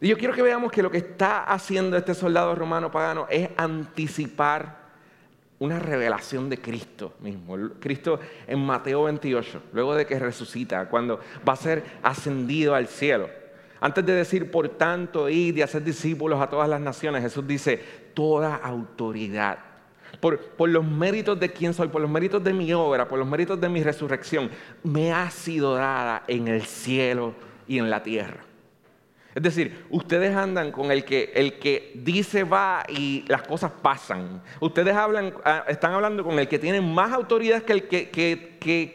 Y 0.00 0.08
yo 0.08 0.16
quiero 0.16 0.32
que 0.32 0.42
veamos 0.42 0.70
que 0.70 0.82
lo 0.82 0.92
que 0.92 0.98
está 0.98 1.42
haciendo 1.42 1.96
este 1.96 2.14
soldado 2.14 2.54
romano 2.54 2.90
pagano 2.90 3.26
es 3.28 3.50
anticipar 3.56 4.79
una 5.60 5.78
revelación 5.78 6.48
de 6.48 6.58
Cristo 6.58 7.12
mismo. 7.20 7.56
Cristo 7.78 8.18
en 8.46 8.58
Mateo 8.64 9.04
28, 9.04 9.62
luego 9.72 9.94
de 9.94 10.06
que 10.06 10.18
resucita, 10.18 10.88
cuando 10.88 11.20
va 11.46 11.52
a 11.52 11.56
ser 11.56 11.84
ascendido 12.02 12.74
al 12.74 12.88
cielo. 12.88 13.28
Antes 13.78 14.04
de 14.04 14.12
decir, 14.12 14.50
por 14.50 14.68
tanto, 14.70 15.28
ir 15.28 15.56
y 15.56 15.62
hacer 15.62 15.84
discípulos 15.84 16.40
a 16.40 16.48
todas 16.48 16.68
las 16.68 16.80
naciones, 16.80 17.22
Jesús 17.22 17.46
dice, 17.46 17.82
toda 18.14 18.56
autoridad. 18.56 19.58
Por, 20.18 20.40
por, 20.40 20.68
los 20.68 20.84
méritos 20.84 21.38
de 21.38 21.52
quién 21.52 21.72
soy, 21.72 21.88
por 21.88 22.00
los 22.00 22.10
méritos 22.10 22.42
de 22.42 22.52
mi 22.52 22.72
obra, 22.72 23.06
por 23.06 23.18
los 23.18 23.28
méritos 23.28 23.60
de 23.60 23.68
mi 23.68 23.82
resurrección, 23.82 24.50
me 24.82 25.12
ha 25.12 25.30
sido 25.30 25.74
dada 25.74 26.24
en 26.26 26.48
el 26.48 26.62
cielo 26.62 27.34
y 27.68 27.78
en 27.78 27.90
la 27.90 28.02
tierra. 28.02 28.49
Es 29.34 29.42
decir, 29.42 29.86
ustedes 29.90 30.34
andan 30.34 30.72
con 30.72 30.90
el 30.90 31.04
que, 31.04 31.32
el 31.34 31.58
que 31.60 31.92
dice 31.94 32.42
va 32.42 32.84
y 32.88 33.24
las 33.28 33.42
cosas 33.42 33.70
pasan. 33.70 34.42
Ustedes 34.58 34.94
hablan, 34.94 35.34
ah, 35.44 35.64
están 35.68 35.92
hablando 35.92 36.24
con 36.24 36.38
el 36.40 36.48
que 36.48 36.58
tiene 36.58 36.80
más 36.80 37.12
autoridad 37.12 37.62
que, 37.62 37.72
el 37.72 37.86
que, 37.86 38.10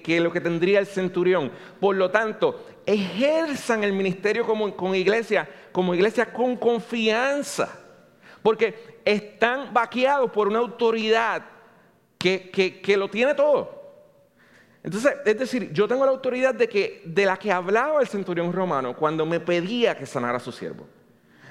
que, 0.04 0.20
lo 0.20 0.32
que 0.32 0.42
tendría 0.42 0.80
el 0.80 0.88
centurión. 0.88 1.52
Por 1.80 1.96
lo 1.96 2.12
tanto, 2.12 2.66
ejerzan 2.86 3.86
el 3.86 3.94
ministerio 3.94 4.46
como, 4.46 4.76
con 4.76 4.94
iglesia, 4.94 5.48
como 5.72 5.96
iglesia 5.96 6.34
con 6.34 6.58
confianza. 6.58 7.80
Porque 8.42 9.00
están 9.06 9.74
vaqueados 9.74 10.32
por 10.32 10.50
una 10.50 10.60
autoridad 10.60 11.44
que 12.18 12.96
lo 12.98 13.10
tiene 13.10 13.36
todo. 13.36 13.75
Entonces, 14.86 15.16
es 15.26 15.40
decir, 15.40 15.74
yo 15.74 15.88
tengo 15.88 16.06
la 16.06 16.12
autoridad 16.12 16.54
de, 16.54 16.70
que, 16.70 17.02
de 17.06 17.26
la 17.26 17.38
que 17.38 17.52
hablaba 17.52 18.00
el 18.02 18.08
centurión 18.08 18.54
romano 18.54 18.96
cuando 18.96 19.26
me 19.26 19.40
pedía 19.40 19.98
que 19.98 20.06
sanara 20.06 20.38
a 20.38 20.40
su 20.40 20.52
siervo. 20.52 20.86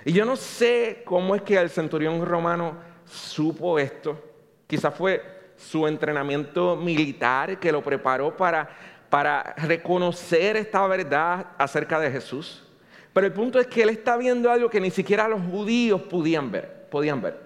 Y 0.04 0.12
yo 0.12 0.24
no 0.24 0.36
sé 0.36 1.02
cómo 1.04 1.34
es 1.34 1.42
que 1.42 1.56
el 1.56 1.68
centurión 1.68 2.24
romano 2.24 2.76
supo 3.04 3.76
esto. 3.80 4.22
Quizás 4.68 4.94
fue 4.94 5.50
su 5.56 5.88
entrenamiento 5.88 6.76
militar 6.76 7.58
que 7.58 7.72
lo 7.72 7.82
preparó 7.82 8.36
para, 8.36 8.68
para 9.10 9.52
reconocer 9.56 10.54
esta 10.56 10.86
verdad 10.86 11.44
acerca 11.58 11.98
de 11.98 12.12
Jesús. 12.12 12.62
Pero 13.12 13.26
el 13.26 13.32
punto 13.32 13.58
es 13.58 13.66
que 13.66 13.82
él 13.82 13.88
está 13.88 14.16
viendo 14.16 14.48
algo 14.48 14.70
que 14.70 14.80
ni 14.80 14.92
siquiera 14.92 15.26
los 15.26 15.42
judíos 15.42 16.02
podían 16.02 16.52
ver, 16.52 16.86
podían 16.88 17.20
ver. 17.20 17.40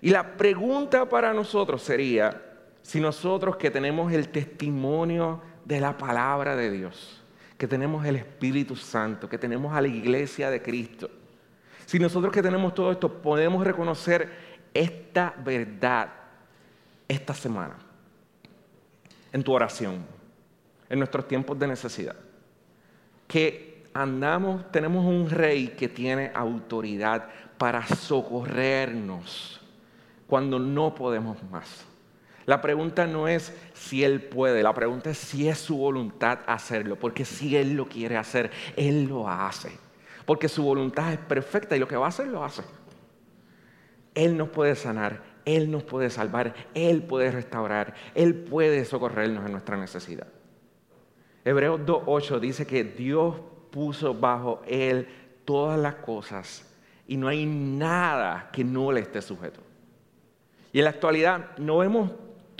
Y 0.00 0.10
la 0.10 0.36
pregunta 0.36 1.08
para 1.08 1.32
nosotros 1.32 1.80
sería, 1.80 2.42
si 2.82 3.00
nosotros 3.00 3.56
que 3.56 3.70
tenemos 3.70 4.12
el 4.12 4.28
testimonio 4.28 5.40
de 5.64 5.80
la 5.80 5.96
palabra 5.96 6.56
de 6.56 6.70
Dios, 6.70 7.22
que 7.56 7.68
tenemos 7.68 8.04
el 8.04 8.16
Espíritu 8.16 8.74
Santo, 8.76 9.28
que 9.28 9.38
tenemos 9.38 9.72
a 9.72 9.80
la 9.80 9.88
iglesia 9.88 10.50
de 10.50 10.60
Cristo, 10.60 11.08
si 11.86 11.98
nosotros 11.98 12.32
que 12.32 12.42
tenemos 12.42 12.74
todo 12.74 12.90
esto 12.90 13.22
podemos 13.22 13.64
reconocer 13.64 14.52
esta 14.74 15.34
verdad 15.44 16.10
esta 17.06 17.34
semana, 17.34 17.76
en 19.32 19.42
tu 19.42 19.52
oración, 19.52 20.04
en 20.88 20.98
nuestros 20.98 21.28
tiempos 21.28 21.58
de 21.58 21.68
necesidad, 21.68 22.16
que 23.28 23.84
andamos, 23.94 24.70
tenemos 24.72 25.04
un 25.04 25.28
rey 25.30 25.68
que 25.68 25.88
tiene 25.88 26.30
autoridad 26.34 27.28
para 27.58 27.86
socorrernos 27.86 29.60
cuando 30.26 30.58
no 30.58 30.94
podemos 30.94 31.42
más 31.44 31.86
la 32.46 32.60
pregunta 32.60 33.06
no 33.06 33.28
es 33.28 33.52
si 33.74 34.04
Él 34.04 34.20
puede, 34.20 34.62
la 34.62 34.74
pregunta 34.74 35.10
es 35.10 35.18
si 35.18 35.48
es 35.48 35.58
su 35.58 35.76
voluntad 35.76 36.40
hacerlo, 36.46 36.96
porque 36.96 37.24
si 37.24 37.56
Él 37.56 37.74
lo 37.74 37.86
quiere 37.86 38.16
hacer, 38.16 38.50
Él 38.76 39.04
lo 39.04 39.28
hace, 39.28 39.72
porque 40.24 40.48
su 40.48 40.62
voluntad 40.62 41.12
es 41.12 41.18
perfecta 41.18 41.76
y 41.76 41.78
lo 41.78 41.88
que 41.88 41.96
va 41.96 42.06
a 42.06 42.10
hacer 42.10 42.28
lo 42.28 42.44
hace. 42.44 42.62
Él 44.14 44.36
nos 44.36 44.48
puede 44.48 44.74
sanar, 44.74 45.22
Él 45.44 45.70
nos 45.70 45.84
puede 45.84 46.10
salvar, 46.10 46.54
Él 46.74 47.02
puede 47.02 47.30
restaurar, 47.30 47.94
Él 48.14 48.34
puede 48.34 48.84
socorrernos 48.84 49.46
en 49.46 49.52
nuestra 49.52 49.76
necesidad. 49.76 50.26
Hebreos 51.44 51.80
2.8 51.80 52.40
dice 52.40 52.66
que 52.66 52.84
Dios 52.84 53.36
puso 53.70 54.14
bajo 54.14 54.62
Él 54.66 55.08
todas 55.44 55.78
las 55.78 55.96
cosas 55.96 56.68
y 57.06 57.16
no 57.16 57.28
hay 57.28 57.46
nada 57.46 58.50
que 58.52 58.64
no 58.64 58.92
le 58.92 59.00
esté 59.00 59.22
sujeto. 59.22 59.60
Y 60.72 60.78
en 60.78 60.84
la 60.84 60.90
actualidad 60.90 61.56
no 61.58 61.78
vemos 61.78 62.10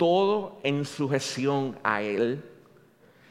todo 0.03 0.59
en 0.63 0.83
sujeción 0.83 1.79
a 1.81 2.01
Él. 2.01 2.43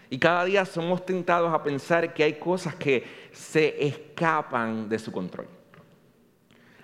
Y 0.09 0.19
cada 0.19 0.43
día 0.47 0.65
somos 0.65 1.05
tentados 1.05 1.53
a 1.53 1.63
pensar 1.63 2.15
que 2.15 2.25
hay 2.25 2.39
cosas 2.39 2.75
que 2.77 3.05
se 3.31 3.87
escapan 3.87 4.89
de 4.89 4.99
su 4.99 5.13
control. 5.13 5.47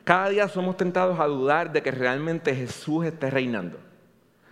Cada 0.05 0.29
día 0.29 0.47
somos 0.47 0.77
tentados 0.77 1.19
a 1.19 1.25
dudar 1.25 1.73
de 1.73 1.83
que 1.83 1.91
realmente 1.91 2.55
Jesús 2.55 3.07
esté 3.07 3.31
reinando. 3.31 3.79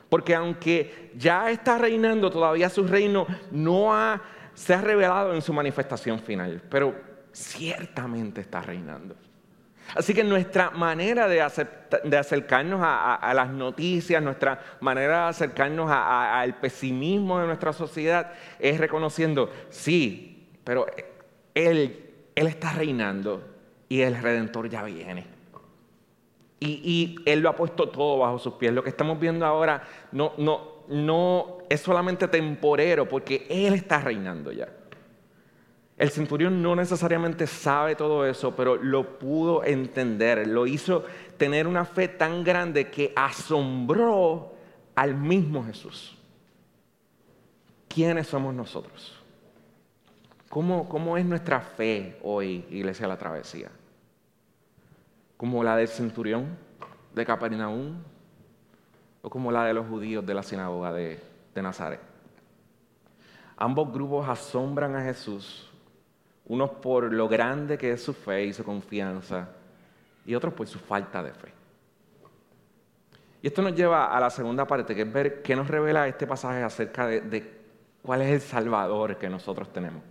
Porque 0.09 0.35
aunque 0.35 1.12
ya 1.14 1.51
está 1.51 1.77
reinando, 1.77 2.31
todavía 2.31 2.70
su 2.70 2.87
reino 2.87 3.27
no 3.51 3.92
se 4.55 4.72
ha 4.72 4.81
revelado 4.81 5.35
en 5.35 5.42
su 5.42 5.53
manifestación 5.53 6.18
final. 6.18 6.62
Pero 6.70 6.94
ciertamente 7.31 8.40
está 8.40 8.62
reinando. 8.62 9.16
Así 9.94 10.14
que 10.14 10.25
nuestra 10.25 10.70
manera 10.70 11.29
de, 11.29 11.40
acercarnos 11.40 12.81
a, 12.83 13.33
las 13.35 13.49
noticias, 13.51 14.22
nuestra 14.22 14.61
manera 14.81 15.25
de 15.25 15.29
acercarnos 15.29 15.90
al 15.90 16.57
pesimismo 16.57 17.38
de 17.38 17.46
nuestra 17.46 17.72
sociedad 17.72 18.33
es 18.59 18.79
reconociendo, 18.79 19.51
sí, 19.70 20.51
pero 20.64 20.87
Él, 21.55 22.05
él 22.35 22.46
está 22.46 22.72
reinando 22.72 23.42
y 23.88 24.01
el 24.01 24.20
Redentor 24.20 24.68
ya 24.68 24.83
viene. 24.83 25.37
Y, 26.59 27.16
Él 27.27 27.40
lo 27.40 27.51
ha 27.51 27.57
puesto 27.57 27.88
todo 27.88 28.18
bajo 28.18 28.38
sus 28.38 28.55
pies. 28.55 28.72
Lo 28.72 28.83
que 28.83 28.90
estamos 28.90 29.20
viendo 29.20 29.46
ahora 29.46 29.83
no, 30.12 30.33
no, 30.38 30.85
no 30.88 31.59
es 31.68 31.81
solamente 31.81 32.29
temporero 32.29 33.07
porque 33.09 33.46
Él 33.49 33.75
está 33.75 34.01
reinando 34.01 34.53
ya. 34.53 34.68
El 35.96 36.11
centurión 36.11 36.61
no 36.61 36.76
necesariamente 36.76 37.46
sabe 37.46 37.96
todo 37.96 38.26
eso, 38.26 38.54
pero 38.54 38.76
lo 38.76 39.18
pudo 39.18 39.64
entender, 39.64 40.46
lo 40.46 40.66
hizo 40.66 41.04
tener 41.38 41.66
una 41.66 41.87
fe 41.87 42.06
tan 42.09 42.44
grande 42.44 42.90
que 42.90 43.14
asombró 43.16 44.52
al 44.94 45.14
mismo 45.14 45.64
Jesús. 45.64 46.14
¿Quiénes 47.88 48.26
somos 48.26 48.54
nosotros? 48.54 49.18
¿Cómo, 50.50 50.87
cómo 50.87 51.16
es 51.16 51.24
nuestra 51.24 51.61
fe 51.61 52.18
hoy, 52.22 52.66
Iglesia 52.70 53.04
de 53.06 53.09
la 53.09 53.18
Travesía? 53.18 53.70
¿Como 55.38 55.64
la 55.64 55.76
del 55.76 55.88
centurión 55.88 56.59
de 57.14 57.24
Capernaum? 57.24 58.02
¿O 59.22 59.30
como 59.30 59.50
la 59.50 59.64
de 59.64 59.72
los 59.72 59.87
judíos 59.87 60.24
de 60.26 60.35
la 60.35 60.42
sinagoga 60.42 60.92
de, 60.92 61.18
de 61.54 61.62
Nazaret? 61.62 62.00
Ambos 63.56 63.90
grupos 63.90 64.28
asombran 64.28 64.94
a 64.94 65.02
Jesús 65.02 65.70
unos 66.48 66.70
por 66.70 67.12
lo 67.12 67.28
grande 67.28 67.76
que 67.76 67.92
es 67.92 68.02
su 68.02 68.12
fe 68.12 68.44
y 68.44 68.52
su 68.52 68.64
confianza, 68.64 69.48
y 70.24 70.35
otros 70.35 70.54
por 70.54 70.66
su 70.66 70.78
falta 70.78 71.22
de 71.22 71.32
fe. 71.32 71.52
Y 73.42 73.48
esto 73.48 73.62
nos 73.62 73.74
lleva 73.74 74.16
a 74.16 74.20
la 74.20 74.30
segunda 74.30 74.66
parte, 74.66 74.94
que 74.94 75.02
es 75.02 75.12
ver 75.12 75.42
qué 75.42 75.54
nos 75.54 75.68
revela 75.68 76.09
este 76.09 76.26
pasaje 76.26 76.62
acerca 76.62 77.06
de, 77.06 77.52
cuál 78.02 78.22
es 78.22 78.32
el 78.32 78.40
Salvador 78.40 79.16
que 79.16 79.28
nosotros 79.28 79.72
tenemos. 79.72 80.02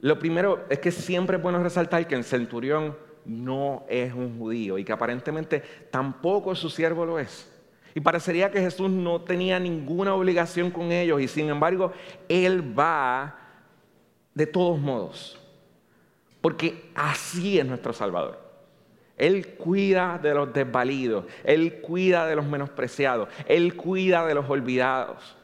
Lo 0.00 0.18
primero 0.18 0.64
es 0.68 0.78
que 0.78 0.90
siempre 0.90 1.36
es 1.36 1.42
bueno 1.42 1.62
resaltar 1.62 2.06
que 2.06 2.14
el 2.14 2.24
centurión 2.24 2.96
no 3.24 3.84
es 3.88 4.12
un 4.14 4.38
judío 4.38 4.78
y 4.78 4.84
que 4.84 4.92
aparentemente 4.92 5.62
tampoco 5.90 6.54
su 6.54 6.70
siervo 6.70 7.04
lo 7.04 7.18
es. 7.18 7.50
Y 7.94 8.00
parecería 8.00 8.50
que 8.50 8.60
Jesús 8.60 8.90
no 8.90 9.22
tenía 9.22 9.58
ninguna 9.58 10.14
obligación 10.14 10.70
con 10.70 10.92
ellos 10.92 11.20
y 11.20 11.28
sin 11.28 11.48
embargo 11.48 11.92
Él 12.28 12.78
va 12.78 13.47
de 14.38 14.46
todos 14.46 14.78
modos. 14.78 15.36
Porque 16.40 16.90
así 16.94 17.58
es 17.58 17.66
nuestro 17.66 17.92
Salvador. 17.92 18.38
Él 19.16 19.56
cuida 19.56 20.20
de 20.22 20.32
los 20.32 20.52
desvalidos, 20.52 21.24
Él 21.42 21.80
cuida 21.80 22.24
de 22.24 22.36
los 22.36 22.46
menospreciados, 22.46 23.28
Él 23.48 23.74
cuida 23.74 24.24
de 24.24 24.34
los 24.36 24.48
olvidados. 24.48 25.36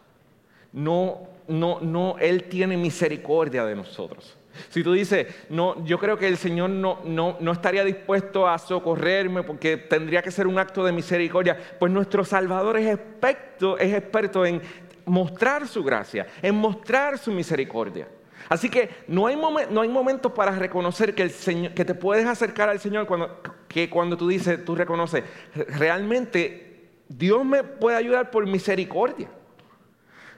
No, 0.72 1.28
no, 1.48 1.80
no, 1.80 2.16
Él 2.20 2.44
tiene 2.44 2.76
misericordia 2.76 3.64
de 3.64 3.74
nosotros. 3.74 4.36
Si 4.68 4.84
tú 4.84 4.92
dices, 4.92 5.26
no, 5.48 5.84
yo 5.84 5.98
creo 5.98 6.16
que 6.16 6.28
el 6.28 6.36
Señor 6.36 6.70
no, 6.70 7.00
no, 7.04 7.36
no, 7.40 7.50
estaría 7.50 7.82
dispuesto 7.82 8.46
a 8.46 8.56
socorrerme 8.58 9.42
porque 9.42 9.76
tendría 9.76 10.22
que 10.22 10.30
ser 10.30 10.46
un 10.46 10.60
acto 10.60 10.84
de 10.84 10.92
misericordia, 10.92 11.58
pues 11.80 11.90
nuestro 11.90 12.24
Salvador 12.24 12.76
es 12.76 12.94
experto, 12.94 13.76
es 13.76 13.92
experto 13.92 14.46
en 14.46 14.62
mostrar 15.04 15.66
su 15.66 15.82
gracia, 15.82 16.28
en 16.40 16.54
mostrar 16.54 17.18
su 17.18 17.32
misericordia. 17.32 18.06
Así 18.48 18.68
que 18.68 18.90
no 19.08 19.26
hay, 19.26 19.36
no 19.36 19.80
hay 19.80 19.88
momentos 19.88 20.32
para 20.32 20.52
reconocer 20.52 21.14
que, 21.14 21.22
el 21.22 21.30
Señor, 21.30 21.72
que 21.74 21.84
te 21.84 21.94
puedes 21.94 22.26
acercar 22.26 22.68
al 22.68 22.80
Señor 22.80 23.06
cuando, 23.06 23.40
que 23.68 23.88
cuando 23.88 24.16
tú 24.16 24.28
dices, 24.28 24.64
tú 24.64 24.74
reconoces, 24.74 25.24
realmente 25.54 26.90
Dios 27.08 27.44
me 27.44 27.62
puede 27.62 27.96
ayudar 27.96 28.30
por 28.30 28.46
misericordia. 28.46 29.28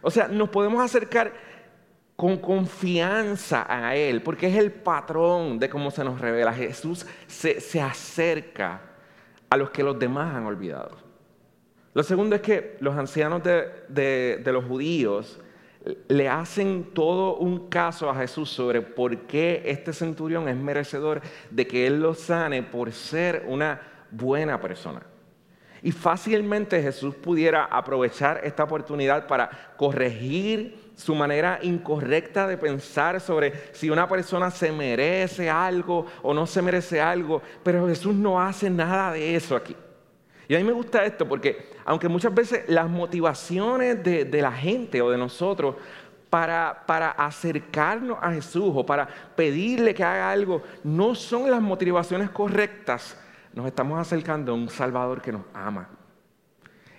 O 0.03 0.11
sea, 0.11 0.29
nos 0.29 0.49
podemos 0.51 0.85
acercar 0.85 1.33
con 2.15 2.39
confianza 2.39 3.67
a 3.69 3.97
Él, 3.97 4.23
porque 4.23 4.47
es 4.47 4.57
el 4.57 4.73
patrón 4.73 5.59
de 5.59 5.69
cómo 5.69 5.91
se 5.91 6.05
nos 6.05 6.21
revela. 6.21 6.53
Jesús 6.53 7.07
se, 7.27 7.81
acerca 7.81 8.81
a 9.51 9.57
los 9.57 9.71
que 9.71 9.83
los 9.83 9.99
demás 9.99 10.35
han 10.35 10.47
olvidado. 10.47 10.97
Lo 11.93 12.03
segundo 12.03 12.37
es 12.37 12.43
que 12.43 12.77
los 12.81 12.97
ancianos 12.97 13.43
de 13.43 14.43
los 14.45 14.65
judíos 14.65 15.41
le 16.09 16.29
hacen 16.29 16.91
todo 16.93 17.37
un 17.37 17.69
caso 17.69 18.11
a 18.11 18.17
Jesús 18.17 18.51
sobre 18.51 18.83
por 18.83 19.27
qué 19.27 19.63
este 19.67 19.93
centurión 19.93 20.49
es 20.49 20.57
merecedor 20.57 21.21
de 21.51 21.67
que 21.67 21.87
él 21.87 22.01
lo 22.01 22.15
sane 22.15 22.63
por 22.63 22.93
ser 22.93 23.45
una 23.47 23.81
buena 24.11 24.61
persona. 24.61 25.03
Y 25.83 25.93
fácilmente 25.93 26.83
Jesús 26.83 27.15
pudiera 27.15 27.67
aprovechar 27.67 28.41
esta 28.43 28.65
oportunidad 28.65 29.27
para 29.27 29.51
corregir 29.77 30.93
su 30.97 31.15
manera 31.15 31.61
incorrecta 31.63 32.49
de 32.49 32.57
pensar 32.57 33.21
sobre 33.21 33.53
si 33.73 33.91
una 33.91 34.09
persona 34.09 34.51
se 34.51 34.73
merece 34.73 35.49
algo 35.49 36.07
o 36.23 36.35
no 36.35 36.47
se 36.47 36.63
merece 36.63 37.01
algo, 37.01 37.43
pero 37.63 37.87
Jesús 37.87 38.15
no 38.15 38.41
hace 38.41 38.71
nada 38.71 39.13
de 39.13 39.37
eso 39.37 39.55
aquí. 39.55 39.77
Y 40.49 40.55
a 40.55 40.59
mí 40.59 40.65
me 40.65 40.73
gusta 40.73 41.05
esto 41.05 41.27
porque 41.27 41.71
aunque 41.85 42.09
muchas 42.09 42.35
veces 42.35 42.65
las 42.69 42.89
motivaciones 42.89 44.03
de, 44.03 44.41
la 44.41 44.53
gente 44.53 45.03
o 45.03 45.11
de 45.11 45.19
nosotros 45.19 45.77
para, 46.31 47.11
acercarnos 47.17 48.19
a 48.21 48.33
Jesús 48.33 48.73
o 48.75 48.87
para 48.87 49.09
pedirle 49.35 49.95
que 49.95 50.05
haga 50.05 50.31
algo 50.31 50.63
no 50.85 51.15
son 51.15 51.51
las 51.51 51.61
motivaciones 51.61 52.31
correctas, 52.31 53.19
nos 53.55 53.67
estamos 53.67 53.99
acercando 53.99 54.53
a 54.53 54.55
un 54.55 54.69
Salvador 54.69 55.23
que 55.23 55.33
nos 55.33 55.43
ama. 55.55 55.89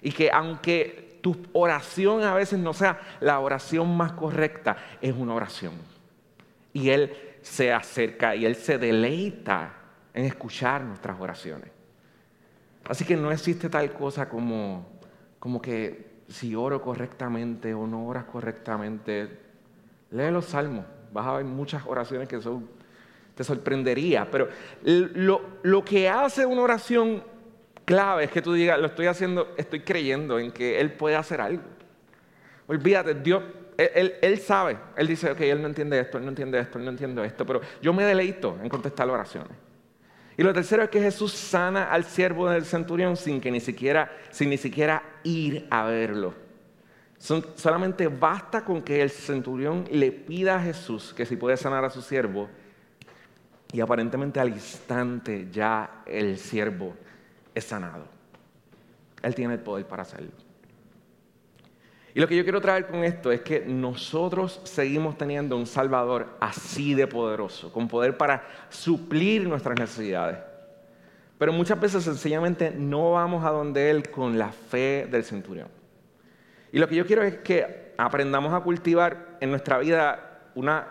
Y 0.02 0.12
que 0.12 0.30
aunque 0.32 1.20
tu 1.22 1.36
oración 1.54 2.24
a 2.24 2.34
veces 2.34 2.60
no 2.60 2.74
sea 2.74 3.00
la 3.20 3.40
oración 3.40 3.96
más 3.96 4.14
correcta, 4.14 4.78
es 5.02 5.14
una 5.14 5.34
oración. 5.34 5.74
Y 6.74 6.90
Él 6.90 7.16
se 7.42 7.72
acerca 7.72 8.36
y 8.36 8.46
Él 8.46 8.56
se 8.56 8.78
deleita 8.78 9.74
en 10.14 10.26
escuchar 10.26 10.84
nuestras 10.84 11.20
oraciones. 11.20 11.77
Así 12.88 13.06
que 13.06 13.16
no 13.16 13.32
existe 13.32 13.70
tal 13.70 13.92
cosa 13.94 14.30
como, 14.30 14.86
como 15.40 15.62
que 15.62 16.18
si 16.28 16.56
oro 16.56 16.82
correctamente 16.82 17.74
o 17.74 17.88
no 17.88 18.08
oras 18.08 18.26
correctamente, 18.26 19.30
lee 20.12 20.32
los 20.32 20.46
salmos. 20.46 20.86
Vas 21.12 21.26
a 21.26 21.34
ver 21.38 21.46
muchas 21.46 21.84
oraciones 21.86 22.28
que 22.28 22.42
son, 22.42 22.68
te 23.36 23.44
sorprendería. 23.44 24.30
Pero 24.30 24.50
lo, 24.84 25.42
lo 25.64 25.84
que 25.84 26.10
hace 26.10 26.46
una 26.46 26.62
oración 26.62 27.24
clave 27.86 28.26
es 28.26 28.32
que 28.32 28.42
tú 28.42 28.54
digas, 28.54 28.80
lo 28.80 28.88
estoy 28.88 29.08
haciendo, 29.08 29.54
estoy 29.58 29.82
creyendo 29.82 30.40
en 30.40 30.52
que 30.52 30.80
Él 30.80 30.92
puede 30.94 31.16
hacer 31.16 31.42
algo. 31.42 31.64
Olvídate, 32.68 33.16
Dios, 33.16 33.44
él, 33.78 34.16
él, 34.22 34.40
sabe, 34.40 34.78
Él 34.96 35.08
dice, 35.08 35.32
ok, 35.32 35.40
Él 35.42 35.62
no 35.62 35.68
entiende 35.68 36.00
esto, 36.00 36.18
Él 36.18 36.24
no 36.24 36.30
entiende 36.30 36.60
esto, 36.60 36.80
Él 36.80 36.86
no 36.86 36.92
entiende 36.92 37.26
esto, 37.26 37.46
pero 37.46 37.62
yo 37.82 37.94
me 37.94 38.04
deleito 38.04 38.58
en 38.62 38.70
contestar 38.70 39.10
oraciones. 39.10 39.67
Y 40.38 40.44
lo 40.44 40.54
tercero 40.54 40.84
es 40.84 40.90
que 40.90 41.02
Jesús 41.02 41.34
sana 41.34 41.92
al 41.92 42.04
siervo 42.06 42.48
del 42.48 42.64
centurión 42.64 43.18
sin 43.18 43.42
que 43.42 43.50
ni 43.50 43.60
siquiera, 43.60 44.12
sin 44.30 44.52
ni 44.52 44.58
siquiera 44.58 45.02
ir 45.24 45.68
a 45.72 45.86
verlo. 45.86 46.36
solamente 47.18 48.08
basta 48.08 48.64
con 48.64 48.84
que 48.84 49.02
el 49.02 49.10
centurión 49.10 49.86
le 49.92 50.12
pida 50.12 50.58
a 50.58 50.62
Jesús 50.62 51.14
que 51.16 51.26
si 51.26 51.36
puede 51.36 51.58
sanar 51.58 51.84
a 51.84 51.90
su 51.90 52.04
siervo 52.04 52.48
y 53.74 53.82
aparentemente 53.82 54.40
al 54.40 54.50
instante 54.50 55.48
ya 55.52 56.04
el 56.06 56.38
siervo 56.38 56.96
es 57.56 57.66
sanado. 57.66 58.06
Él 59.24 59.34
tiene 59.34 59.56
el 59.56 59.60
poder 59.60 59.88
para 59.88 60.04
hacerlo. 60.04 60.47
Y 62.18 62.20
lo 62.20 62.28
que 62.28 62.36
yo 62.36 62.42
quiero 62.42 62.60
traer 62.60 62.88
con 62.88 63.04
esto 63.04 63.32
es 63.32 63.42
que 63.42 63.64
nosotros 63.68 64.60
seguimos 64.64 65.20
teniendo 65.20 65.56
un 65.56 65.68
Salvador 65.68 66.36
así 66.40 66.96
de 66.96 67.06
poderoso, 67.06 67.72
con 67.72 67.88
poder 67.88 68.18
para 68.18 68.44
suplir 68.70 69.48
nuestras 69.48 69.78
necesidades. 69.78 70.40
Pero 71.38 71.54
muchas 71.54 71.80
veces 71.80 72.04
sencillamente 72.04 72.72
no 72.72 73.12
vamos 73.12 73.46
a 73.46 73.52
donde 73.52 73.92
Él 73.92 74.10
con 74.10 74.36
la 74.40 74.52
fe 74.52 75.08
del 75.12 75.24
centurión. 75.26 75.68
Y 76.72 76.80
lo 76.80 76.88
que 76.88 76.96
yo 76.96 77.06
quiero 77.06 77.22
es 77.22 77.36
que 77.38 77.94
aprendamos 78.00 78.52
a 78.52 78.62
cultivar 78.62 79.38
en 79.40 79.52
nuestra 79.52 79.78
vida 79.78 80.50
una 80.56 80.88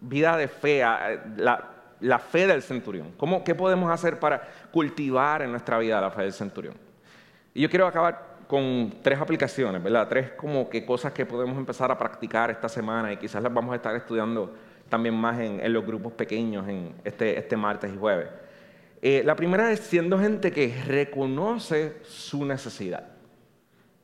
vida 0.00 0.36
de 0.36 0.46
fe, 0.46 0.78
la, 0.78 1.70
la 1.98 2.18
fe 2.20 2.46
del 2.46 2.62
centurión. 2.62 3.14
¿Cómo, 3.16 3.42
¿Qué 3.42 3.56
podemos 3.56 3.90
hacer 3.90 4.20
para 4.20 4.48
cultivar 4.70 5.42
en 5.42 5.50
nuestra 5.50 5.76
vida 5.78 6.00
la 6.00 6.12
fe 6.12 6.22
del 6.22 6.32
centurión? 6.32 6.74
Y 7.52 7.62
yo 7.62 7.68
quiero 7.68 7.88
acabar 7.88 8.27
con 8.48 8.94
tres 9.02 9.20
aplicaciones, 9.20 9.80
¿verdad? 9.82 10.08
Tres 10.08 10.30
como 10.32 10.68
que 10.70 10.84
cosas 10.84 11.12
que 11.12 11.26
podemos 11.26 11.56
empezar 11.56 11.92
a 11.92 11.98
practicar 11.98 12.50
esta 12.50 12.68
semana 12.68 13.12
y 13.12 13.18
quizás 13.18 13.42
las 13.42 13.52
vamos 13.52 13.74
a 13.74 13.76
estar 13.76 13.94
estudiando 13.94 14.54
también 14.88 15.14
más 15.14 15.38
en, 15.38 15.70
los 15.70 15.84
grupos 15.84 16.14
pequeños 16.14 16.66
en 16.66 16.94
este, 17.04 17.38
este 17.38 17.56
martes 17.58 17.92
y 17.94 17.98
jueves. 17.98 18.28
Eh, 19.02 19.22
la 19.22 19.36
primera 19.36 19.70
es 19.70 19.80
siendo 19.80 20.18
gente 20.18 20.50
que 20.50 20.74
reconoce 20.86 21.98
su 22.02 22.46
necesidad. 22.46 23.06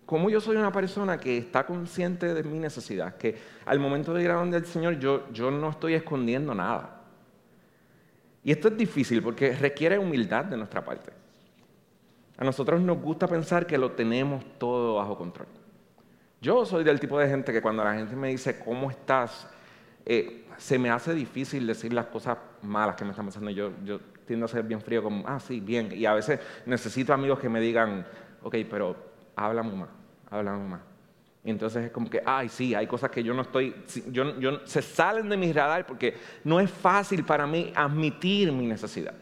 Como 0.04 0.28
yo 0.28 0.42
soy 0.42 0.56
una 0.56 0.70
persona 0.70 1.18
que 1.18 1.38
está 1.38 1.64
consciente 1.64 2.34
de 2.34 2.42
mi 2.42 2.58
necesidad, 2.58 3.16
que 3.16 3.36
al 3.64 3.80
momento 3.80 4.12
de 4.12 4.22
ir 4.22 4.30
a 4.30 4.34
donde 4.34 4.58
el 4.58 4.66
Señor 4.66 4.98
yo, 4.98 5.32
yo 5.32 5.50
no 5.50 5.70
estoy 5.70 5.94
escondiendo 5.94 6.54
nada. 6.54 7.00
Y 8.44 8.52
esto 8.52 8.68
es 8.68 8.76
difícil 8.76 9.22
porque 9.22 9.54
requiere 9.54 9.98
humildad 9.98 10.44
de 10.44 10.58
nuestra 10.58 10.84
parte. 10.84 11.23
A 12.36 12.44
nosotros 12.44 12.80
nos 12.80 13.00
gusta 13.00 13.28
pensar 13.28 13.66
que 13.66 13.78
lo 13.78 13.92
tenemos 13.92 14.44
todo 14.58 14.96
bajo 14.96 15.16
control. 15.16 15.46
Yo 16.40 16.66
soy 16.66 16.84
del 16.84 17.00
tipo 17.00 17.18
de 17.18 17.28
gente 17.28 17.52
que 17.52 17.62
cuando 17.62 17.84
la 17.84 17.94
gente 17.94 18.16
me 18.16 18.28
dice, 18.28 18.58
¿cómo 18.58 18.90
estás? 18.90 19.48
Eh, 20.04 20.46
se 20.58 20.78
me 20.78 20.90
hace 20.90 21.14
difícil 21.14 21.66
decir 21.66 21.92
las 21.92 22.06
cosas 22.06 22.36
malas 22.62 22.96
que 22.96 23.04
me 23.04 23.10
están 23.10 23.26
pasando. 23.26 23.50
Yo, 23.50 23.70
tiendo 24.26 24.46
a 24.46 24.48
ser 24.48 24.62
bien 24.64 24.80
frío, 24.80 25.02
como, 25.02 25.26
ah, 25.26 25.40
sí, 25.40 25.60
bien. 25.60 25.90
Y 25.92 26.06
a 26.06 26.14
veces 26.14 26.40
necesito 26.66 27.12
amigos 27.12 27.38
que 27.38 27.48
me 27.48 27.60
digan, 27.60 28.06
ok, 28.42 28.56
pero 28.68 28.96
háblame 29.36 29.72
más, 29.72 29.88
háblame 30.30 30.68
más. 30.68 30.80
Y 31.44 31.50
entonces 31.50 31.84
es 31.84 31.90
como 31.90 32.08
que, 32.08 32.22
ay, 32.24 32.48
sí, 32.48 32.74
hay 32.74 32.86
cosas 32.86 33.10
que 33.10 33.22
yo 33.22 33.34
no 33.34 33.42
estoy, 33.42 33.74
yo, 34.10 34.38
yo, 34.38 34.66
se 34.66 34.80
salen 34.80 35.28
de 35.28 35.36
mi 35.36 35.52
radar 35.52 35.86
porque 35.86 36.14
no 36.42 36.58
es 36.58 36.70
fácil 36.70 37.24
para 37.24 37.46
mí 37.46 37.72
admitir 37.74 38.50
mi 38.50 38.66
necesidad. 38.66 39.14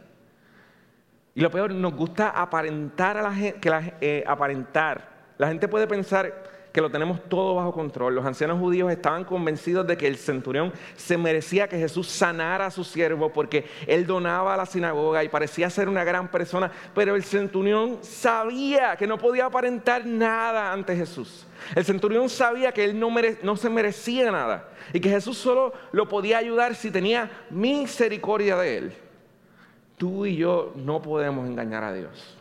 Y 1.35 1.41
lo 1.41 1.51
peor, 1.51 1.73
nos 1.73 1.95
gusta 1.95 2.29
aparentar 2.29 3.17
a 3.17 3.23
la 3.23 3.35
gente, 3.35 3.71
eh, 4.01 4.25
aparentar. 4.27 5.09
La 5.39 5.49
gente 5.49 5.67
puede 5.67 5.87
pensar 5.87 6.53
que 6.73 6.81
lo 6.81 6.91
tenemos 6.91 7.23
todo 7.29 7.55
bajo 7.55 7.73
control. 7.73 8.15
Los 8.15 8.25
ancianos 8.25 8.59
judíos 8.59 8.91
estaban 8.91 9.25
convencidos 9.25 9.87
de 9.87 9.97
que 9.97 10.07
el 10.07 10.17
centurión 10.17 10.73
se 10.97 11.19
merecía 11.19 11.69
que 11.69 11.79
Jesús 11.79 12.09
sanara 12.09 12.67
a 12.67 12.71
su 12.71 12.83
siervo 12.85 13.33
porque 13.33 13.67
él 13.87 14.07
donaba 14.07 14.55
a 14.55 14.57
la 14.57 14.67
sinagoga 14.67 15.23
y 15.23 15.29
parecía 15.29 15.69
ser 15.71 15.89
una 15.89 16.05
gran 16.05 16.31
persona, 16.31 16.71
pero 16.95 17.15
el 17.15 17.25
centurión 17.25 17.99
sabía 18.03 18.97
que 18.97 19.07
no 19.07 19.19
podía 19.19 19.47
aparentar 19.47 20.07
nada 20.07 20.73
ante 20.73 20.97
Jesús. 20.97 21.47
El 21.75 21.85
centurión 21.85 22.29
sabía 22.29 22.73
que 22.73 22.85
él 22.85 22.99
no 22.99 23.57
se 23.57 23.71
merecía 23.71 24.31
nada 24.31 24.69
y 24.93 25.01
que 25.01 25.11
Jesús 25.11 25.37
solo 25.39 25.73
lo 25.93 26.09
podía 26.09 26.39
ayudar 26.39 26.75
si 26.75 26.91
tenía 26.91 27.31
misericordia 27.51 28.57
de 28.57 28.79
él 28.79 28.93
tú 30.03 30.27
y 30.27 30.35
yo 30.35 30.73
no 30.75 31.01
podemos 31.01 31.49
engañar 31.49 31.85
a 31.85 31.93
Dios. 31.93 32.37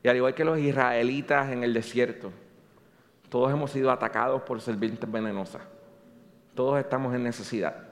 Y 0.00 0.06
al 0.06 0.14
igual 0.14 0.32
que 0.32 0.44
los 0.44 0.60
israelitas 0.60 1.50
en 1.50 1.64
el 1.64 1.74
desierto, 1.74 2.30
todos 3.28 3.52
hemos 3.52 3.72
sido 3.72 3.90
atacados 3.90 4.42
por 4.42 4.60
serpientes 4.60 5.10
venenosas. 5.10 5.62
Todos 6.54 6.78
estamos 6.78 7.12
en 7.16 7.24
necesidad. 7.24 7.88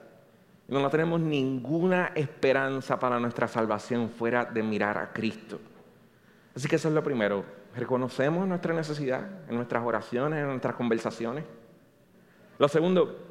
Y 0.69 0.73
no 0.73 0.89
tenemos 0.89 1.19
ninguna 1.19 2.13
esperanza 2.15 2.97
para 2.97 3.19
nuestra 3.19 3.49
salvación 3.49 4.09
fuera 4.09 4.45
de 4.45 4.63
mirar 4.63 4.97
a 4.97 5.11
Cristo. 5.11 5.59
Así 6.55 6.69
que 6.69 6.77
eso 6.77 6.87
es 6.87 6.93
lo 6.93 7.03
primero. 7.03 7.43
reconocemos 7.75 8.47
nuestra 8.47 8.73
necesidad 8.73 9.27
en 9.49 9.57
nuestras 9.57 9.83
oraciones, 9.83 10.39
en 10.39 10.47
nuestras 10.47 10.75
conversaciones. 10.75 11.43
Lo 12.57 12.69
segundo, 12.69 13.26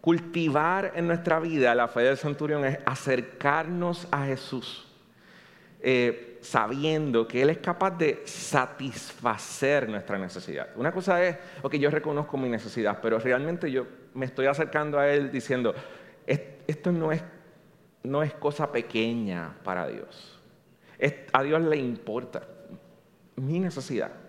cultivar 0.00 0.92
en 0.94 1.06
nuestra 1.06 1.40
vida 1.40 1.74
la 1.74 1.88
fe 1.88 2.02
del 2.02 2.16
centurión 2.16 2.64
es 2.64 2.78
acercarnos 2.86 4.06
a 4.10 4.26
Jesús, 4.26 4.86
eh, 5.80 6.38
sabiendo 6.40 7.26
que 7.26 7.42
Él 7.42 7.50
es 7.50 7.58
capaz 7.58 7.90
de 7.92 8.22
satisfacer 8.24 9.88
nuestra 9.88 10.18
necesidad. 10.18 10.68
Una 10.76 10.92
cosa 10.92 11.22
es, 11.24 11.36
ok, 11.62 11.74
yo 11.74 11.90
reconozco 11.90 12.36
mi 12.36 12.48
necesidad, 12.48 13.00
pero 13.02 13.18
realmente 13.18 13.70
yo 13.70 13.86
me 14.14 14.26
estoy 14.26 14.46
acercando 14.46 14.98
a 14.98 15.08
Él 15.08 15.30
diciendo, 15.30 15.74
esto 16.26 16.92
no 16.92 17.12
es, 17.12 17.22
no 18.02 18.22
es 18.22 18.34
cosa 18.34 18.70
pequeña 18.70 19.54
para 19.64 19.88
Dios. 19.88 20.38
a 21.32 21.42
Dios 21.42 21.62
le 21.62 21.76
importa 21.76 22.42
mi 23.36 23.58
necesidad. 23.58 24.27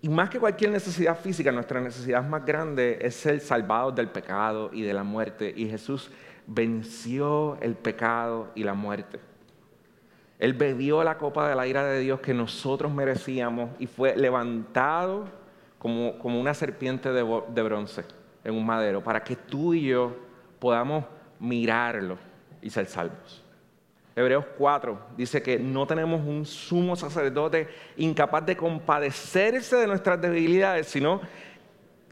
Y 0.00 0.08
más 0.08 0.30
que 0.30 0.38
cualquier 0.38 0.70
necesidad 0.70 1.18
física, 1.18 1.50
nuestra 1.50 1.80
necesidad 1.80 2.22
más 2.22 2.44
grande 2.44 2.98
es 3.00 3.16
ser 3.16 3.40
salvados 3.40 3.94
del 3.94 4.08
pecado 4.08 4.70
y 4.72 4.82
de 4.82 4.94
la 4.94 5.02
muerte. 5.02 5.52
Y 5.56 5.68
Jesús 5.68 6.10
venció 6.46 7.58
el 7.60 7.74
pecado 7.74 8.48
y 8.54 8.62
la 8.62 8.74
muerte. 8.74 9.18
Él 10.38 10.54
bebió 10.54 11.02
la 11.02 11.18
copa 11.18 11.48
de 11.48 11.56
la 11.56 11.66
ira 11.66 11.84
de 11.84 11.98
Dios 11.98 12.20
que 12.20 12.32
nosotros 12.32 12.92
merecíamos 12.92 13.70
y 13.80 13.88
fue 13.88 14.16
levantado 14.16 15.24
como, 15.80 16.16
como 16.18 16.40
una 16.40 16.54
serpiente 16.54 17.12
de, 17.12 17.42
de 17.48 17.62
bronce 17.62 18.04
en 18.44 18.54
un 18.54 18.64
madero 18.64 19.02
para 19.02 19.22
que 19.24 19.34
tú 19.34 19.74
y 19.74 19.88
yo 19.88 20.16
podamos 20.60 21.04
mirarlo 21.40 22.18
y 22.62 22.70
ser 22.70 22.86
salvos. 22.86 23.44
Hebreos 24.18 24.46
4 24.58 24.98
dice 25.16 25.40
que 25.40 25.60
no 25.60 25.86
tenemos 25.86 26.26
un 26.26 26.44
sumo 26.44 26.96
sacerdote 26.96 27.68
incapaz 27.98 28.44
de 28.44 28.56
compadecerse 28.56 29.76
de 29.76 29.86
nuestras 29.86 30.20
debilidades, 30.20 30.88
sino, 30.88 31.20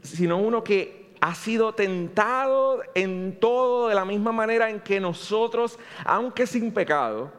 sino 0.01 0.37
uno 0.37 0.63
que 0.63 1.11
ha 1.19 1.35
sido 1.35 1.73
tentado 1.73 2.81
en 2.95 3.37
todo 3.41 3.89
de 3.89 3.95
la 3.95 4.05
misma 4.05 4.31
manera 4.31 4.69
en 4.69 4.79
que 4.79 5.01
nosotros, 5.01 5.77
aunque 6.05 6.47
sin 6.47 6.71
pecado, 6.71 7.29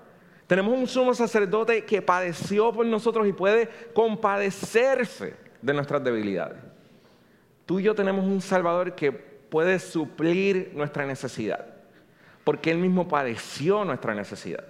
tenemos 0.46 0.76
un 0.76 0.86
sumo 0.86 1.14
sacerdote 1.14 1.86
que 1.86 2.02
padeció 2.02 2.70
por 2.70 2.84
nosotros 2.84 3.26
y 3.26 3.32
puede 3.32 3.70
compadecerse 3.94 5.34
de 5.62 5.72
nuestras 5.72 6.04
debilidades. 6.04 6.58
Tú 7.64 7.80
y 7.80 7.84
yo 7.84 7.94
tenemos 7.94 8.22
un 8.22 8.42
Salvador 8.42 8.94
que 8.94 9.12
puede 9.12 9.78
suplir 9.78 10.72
nuestra 10.74 11.06
necesidad 11.06 11.77
porque 12.48 12.70
Él 12.70 12.78
mismo 12.78 13.06
padeció 13.06 13.84
nuestra 13.84 14.14
necesidad. 14.14 14.64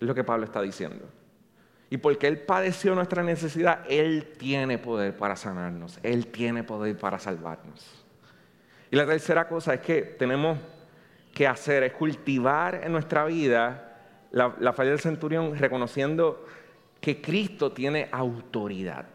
Es 0.00 0.08
lo 0.08 0.16
que 0.16 0.24
Pablo 0.24 0.44
está 0.44 0.60
diciendo. 0.60 1.08
Y 1.90 1.98
porque 1.98 2.26
Él 2.26 2.40
padeció 2.40 2.92
nuestra 2.96 3.22
necesidad, 3.22 3.84
Él 3.88 4.32
tiene 4.36 4.78
poder 4.78 5.16
para 5.16 5.36
sanarnos. 5.36 6.00
Él 6.02 6.26
tiene 6.26 6.64
poder 6.64 6.98
para 6.98 7.20
salvarnos. 7.20 7.88
Y 8.90 8.96
la 8.96 9.06
tercera 9.06 9.46
cosa 9.46 9.74
es 9.74 9.80
que 9.80 10.02
tenemos 10.02 10.58
que 11.32 11.46
hacer, 11.46 11.84
es 11.84 11.92
cultivar 11.92 12.80
en 12.82 12.90
nuestra 12.90 13.24
vida 13.26 14.00
la, 14.32 14.56
la 14.58 14.72
fe 14.72 14.86
del 14.86 14.98
centurión 14.98 15.56
reconociendo 15.56 16.46
que 17.00 17.22
Cristo 17.22 17.70
tiene 17.70 18.08
autoridad. 18.10 19.06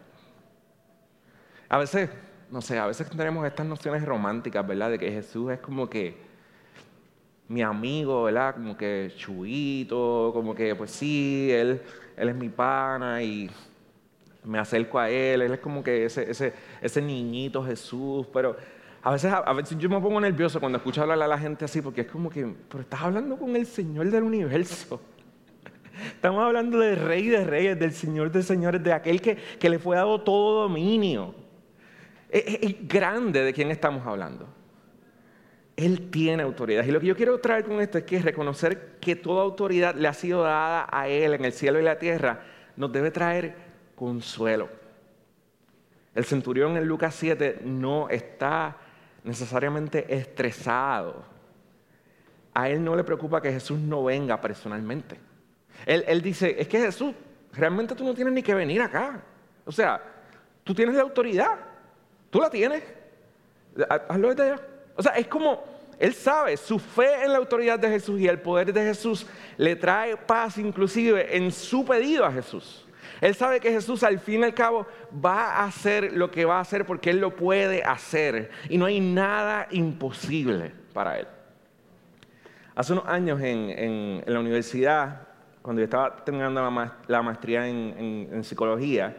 A 1.68 1.76
veces, 1.76 2.08
no 2.50 2.62
sé, 2.62 2.78
a 2.78 2.86
veces 2.86 3.10
tenemos 3.10 3.46
estas 3.46 3.66
nociones 3.66 4.02
románticas, 4.06 4.66
¿verdad? 4.66 4.88
De 4.88 4.98
que 4.98 5.12
Jesús 5.12 5.52
es 5.52 5.60
como 5.60 5.90
que 5.90 6.23
mi 7.48 7.62
amigo, 7.62 8.24
¿verdad? 8.24 8.54
Como 8.54 8.76
que 8.76 9.12
chuito, 9.16 10.30
como 10.32 10.54
que 10.54 10.74
pues 10.74 10.90
sí, 10.90 11.50
él, 11.50 11.80
él 12.16 12.28
es 12.28 12.34
mi 12.34 12.48
pana 12.48 13.22
y 13.22 13.50
me 14.44 14.58
acerco 14.58 14.98
a 14.98 15.10
él, 15.10 15.42
él 15.42 15.52
es 15.52 15.60
como 15.60 15.82
que 15.82 16.04
ese, 16.04 16.30
ese, 16.30 16.52
ese 16.80 17.02
niñito 17.02 17.64
Jesús, 17.64 18.26
pero 18.32 18.56
a 19.02 19.12
veces, 19.12 19.32
a 19.32 19.52
veces 19.52 19.76
yo 19.78 19.88
me 19.88 20.00
pongo 20.00 20.20
nervioso 20.20 20.60
cuando 20.60 20.78
escucho 20.78 21.02
hablar 21.02 21.20
a 21.22 21.28
la 21.28 21.38
gente 21.38 21.64
así, 21.64 21.82
porque 21.82 22.02
es 22.02 22.06
como 22.06 22.30
que, 22.30 22.54
pero 22.68 22.82
estás 22.82 23.02
hablando 23.02 23.36
con 23.36 23.54
el 23.54 23.66
Señor 23.66 24.10
del 24.10 24.22
universo. 24.22 25.00
Estamos 26.14 26.42
hablando 26.42 26.78
del 26.78 26.96
Rey 26.96 27.28
de 27.28 27.44
Reyes, 27.44 27.78
del 27.78 27.92
Señor 27.92 28.32
de 28.32 28.42
Señores, 28.42 28.82
de 28.82 28.92
aquel 28.92 29.20
que, 29.20 29.36
que 29.36 29.68
le 29.68 29.78
fue 29.78 29.96
dado 29.96 30.22
todo 30.22 30.62
dominio. 30.62 31.34
Es, 32.30 32.44
es 32.62 32.88
grande 32.88 33.42
de 33.42 33.52
quién 33.52 33.70
estamos 33.70 34.06
hablando. 34.06 34.48
Él 35.76 36.10
tiene 36.10 36.42
autoridad. 36.42 36.84
Y 36.84 36.90
lo 36.90 37.00
que 37.00 37.06
yo 37.06 37.16
quiero 37.16 37.38
traer 37.38 37.64
con 37.64 37.80
esto 37.80 37.98
es 37.98 38.04
que 38.04 38.20
reconocer 38.20 38.98
que 39.00 39.16
toda 39.16 39.42
autoridad 39.42 39.94
le 39.94 40.06
ha 40.08 40.14
sido 40.14 40.42
dada 40.42 40.86
a 40.90 41.08
Él 41.08 41.34
en 41.34 41.44
el 41.44 41.52
cielo 41.52 41.80
y 41.80 41.82
la 41.82 41.98
tierra 41.98 42.42
nos 42.76 42.92
debe 42.92 43.10
traer 43.10 43.54
consuelo. 43.94 44.68
El 46.14 46.24
centurión 46.24 46.76
en 46.76 46.86
Lucas 46.86 47.14
7 47.16 47.60
no 47.64 48.08
está 48.08 48.76
necesariamente 49.24 50.14
estresado. 50.14 51.24
A 52.52 52.68
él 52.68 52.84
no 52.84 52.94
le 52.94 53.02
preocupa 53.02 53.42
que 53.42 53.50
Jesús 53.50 53.80
no 53.80 54.04
venga 54.04 54.40
personalmente. 54.40 55.18
Él, 55.86 56.04
él 56.06 56.22
dice, 56.22 56.54
es 56.56 56.68
que 56.68 56.78
Jesús, 56.78 57.12
realmente 57.52 57.96
tú 57.96 58.04
no 58.04 58.14
tienes 58.14 58.32
ni 58.32 58.42
que 58.44 58.54
venir 58.54 58.80
acá. 58.80 59.20
O 59.64 59.72
sea, 59.72 60.00
tú 60.62 60.72
tienes 60.72 60.94
la 60.94 61.02
autoridad. 61.02 61.58
Tú 62.30 62.40
la 62.40 62.48
tienes. 62.48 62.84
Hazlo 64.08 64.28
desde 64.28 64.52
allá. 64.52 64.60
O 64.96 65.02
sea, 65.02 65.12
es 65.12 65.26
como, 65.26 65.62
él 65.98 66.14
sabe, 66.14 66.56
su 66.56 66.78
fe 66.78 67.24
en 67.24 67.32
la 67.32 67.38
autoridad 67.38 67.78
de 67.78 67.88
Jesús 67.88 68.20
y 68.20 68.28
el 68.28 68.40
poder 68.40 68.72
de 68.72 68.82
Jesús 68.82 69.26
le 69.56 69.76
trae 69.76 70.16
paz 70.16 70.58
inclusive 70.58 71.36
en 71.36 71.50
su 71.50 71.84
pedido 71.84 72.24
a 72.24 72.32
Jesús. 72.32 72.86
Él 73.20 73.34
sabe 73.34 73.60
que 73.60 73.70
Jesús 73.70 74.02
al 74.02 74.18
fin 74.18 74.40
y 74.40 74.44
al 74.44 74.54
cabo 74.54 74.86
va 75.24 75.52
a 75.52 75.64
hacer 75.64 76.12
lo 76.12 76.30
que 76.30 76.44
va 76.44 76.58
a 76.58 76.60
hacer 76.60 76.84
porque 76.84 77.10
Él 77.10 77.20
lo 77.20 77.34
puede 77.36 77.82
hacer 77.82 78.50
y 78.68 78.76
no 78.76 78.86
hay 78.86 79.00
nada 79.00 79.68
imposible 79.70 80.72
para 80.92 81.20
Él. 81.20 81.26
Hace 82.74 82.92
unos 82.92 83.06
años 83.06 83.40
en, 83.40 84.22
la 84.26 84.40
universidad, 84.40 85.28
cuando 85.62 85.80
yo 85.80 85.84
estaba 85.84 86.24
terminando 86.24 86.60
la, 87.06 87.22
maestría 87.22 87.68
en, 87.68 88.28
en 88.32 88.44
psicología, 88.44 89.16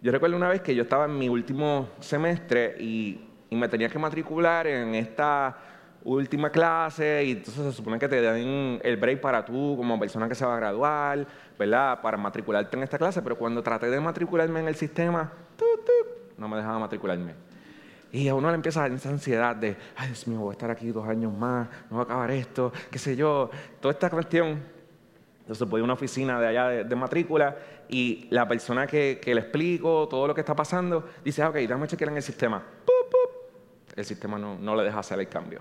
yo 0.00 0.10
recuerdo 0.10 0.36
una 0.36 0.48
vez 0.48 0.62
que 0.62 0.74
yo 0.74 0.82
estaba 0.82 1.04
en 1.04 1.18
mi 1.18 1.28
último 1.28 1.90
semestre 2.00 2.76
y 2.78 3.20
y 3.54 3.56
me 3.56 3.68
tenía 3.68 3.88
que 3.88 3.98
matricular 3.98 4.66
en 4.66 4.94
esta 4.96 5.56
última 6.04 6.50
clase 6.50 7.24
y 7.24 7.30
entonces 7.32 7.64
se 7.64 7.72
supone 7.72 7.98
que 7.98 8.08
te 8.08 8.20
den 8.20 8.80
el 8.82 8.96
break 8.96 9.20
para 9.20 9.44
tú 9.44 9.74
como 9.76 9.98
persona 9.98 10.28
que 10.28 10.34
se 10.34 10.44
va 10.44 10.54
a 10.54 10.58
graduar, 10.58 11.26
¿verdad? 11.58 12.00
Para 12.02 12.16
matricularte 12.16 12.76
en 12.76 12.82
esta 12.82 12.98
clase, 12.98 13.22
pero 13.22 13.36
cuando 13.36 13.62
traté 13.62 13.88
de 13.88 14.00
matricularme 14.00 14.60
en 14.60 14.68
el 14.68 14.74
sistema, 14.74 15.32
no 16.36 16.48
me 16.48 16.56
dejaba 16.56 16.78
matricularme. 16.80 17.34
Y 18.12 18.28
a 18.28 18.34
uno 18.34 18.48
le 18.48 18.54
empieza 18.54 18.86
esa 18.86 19.08
ansiedad 19.08 19.56
de, 19.56 19.76
ay 19.96 20.08
Dios 20.08 20.26
mío, 20.26 20.40
voy 20.40 20.50
a 20.50 20.52
estar 20.52 20.70
aquí 20.70 20.90
dos 20.90 21.08
años 21.08 21.32
más, 21.32 21.68
no 21.90 21.96
va 21.96 22.02
a 22.02 22.04
acabar 22.04 22.30
esto, 22.30 22.72
qué 22.90 22.98
sé 22.98 23.16
yo, 23.16 23.50
toda 23.80 23.92
esta 23.92 24.10
cuestión. 24.10 24.62
Entonces 25.40 25.68
voy 25.68 25.80
a 25.80 25.84
una 25.84 25.92
oficina 25.92 26.40
de 26.40 26.46
allá 26.46 26.68
de, 26.84 26.96
matrícula 26.96 27.56
y 27.88 28.26
la 28.30 28.48
persona 28.48 28.86
que, 28.86 29.20
le 29.24 29.40
explico 29.40 30.08
todo 30.08 30.26
lo 30.26 30.34
que 30.34 30.40
está 30.40 30.56
pasando 30.56 31.08
dice, 31.24 31.42
ah, 31.42 31.50
ok, 31.50 31.56
dame 31.68 31.86
chequear 31.86 32.10
en 32.10 32.16
el 32.16 32.22
sistema 32.22 32.62
el 33.96 34.04
sistema 34.04 34.38
no, 34.38 34.76
le 34.76 34.82
deja 34.82 34.98
hacer 34.98 35.18
el 35.20 35.28
cambio. 35.28 35.60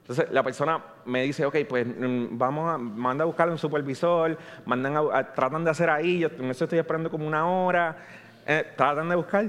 Entonces 0.00 0.30
la 0.30 0.42
persona 0.42 0.82
me 1.04 1.22
dice, 1.22 1.44
ok, 1.44 1.56
pues 1.68 1.86
mm, 1.86 2.38
vamos 2.38 2.72
a, 2.72 2.78
manda 2.78 3.24
a 3.24 3.26
buscar 3.26 3.50
un 3.50 3.58
supervisor, 3.58 4.38
mandan 4.64 4.96
a, 4.96 5.34
tratan 5.34 5.64
de 5.64 5.70
hacer 5.70 5.90
ahí, 5.90 6.20
yo 6.20 6.28
en 6.28 6.50
eso 6.50 6.64
estoy 6.64 6.78
esperando 6.78 7.10
como 7.10 7.26
una 7.26 7.46
hora, 7.46 7.96
eh, 8.46 8.72
tratan 8.74 9.08
de 9.08 9.16
buscar, 9.16 9.44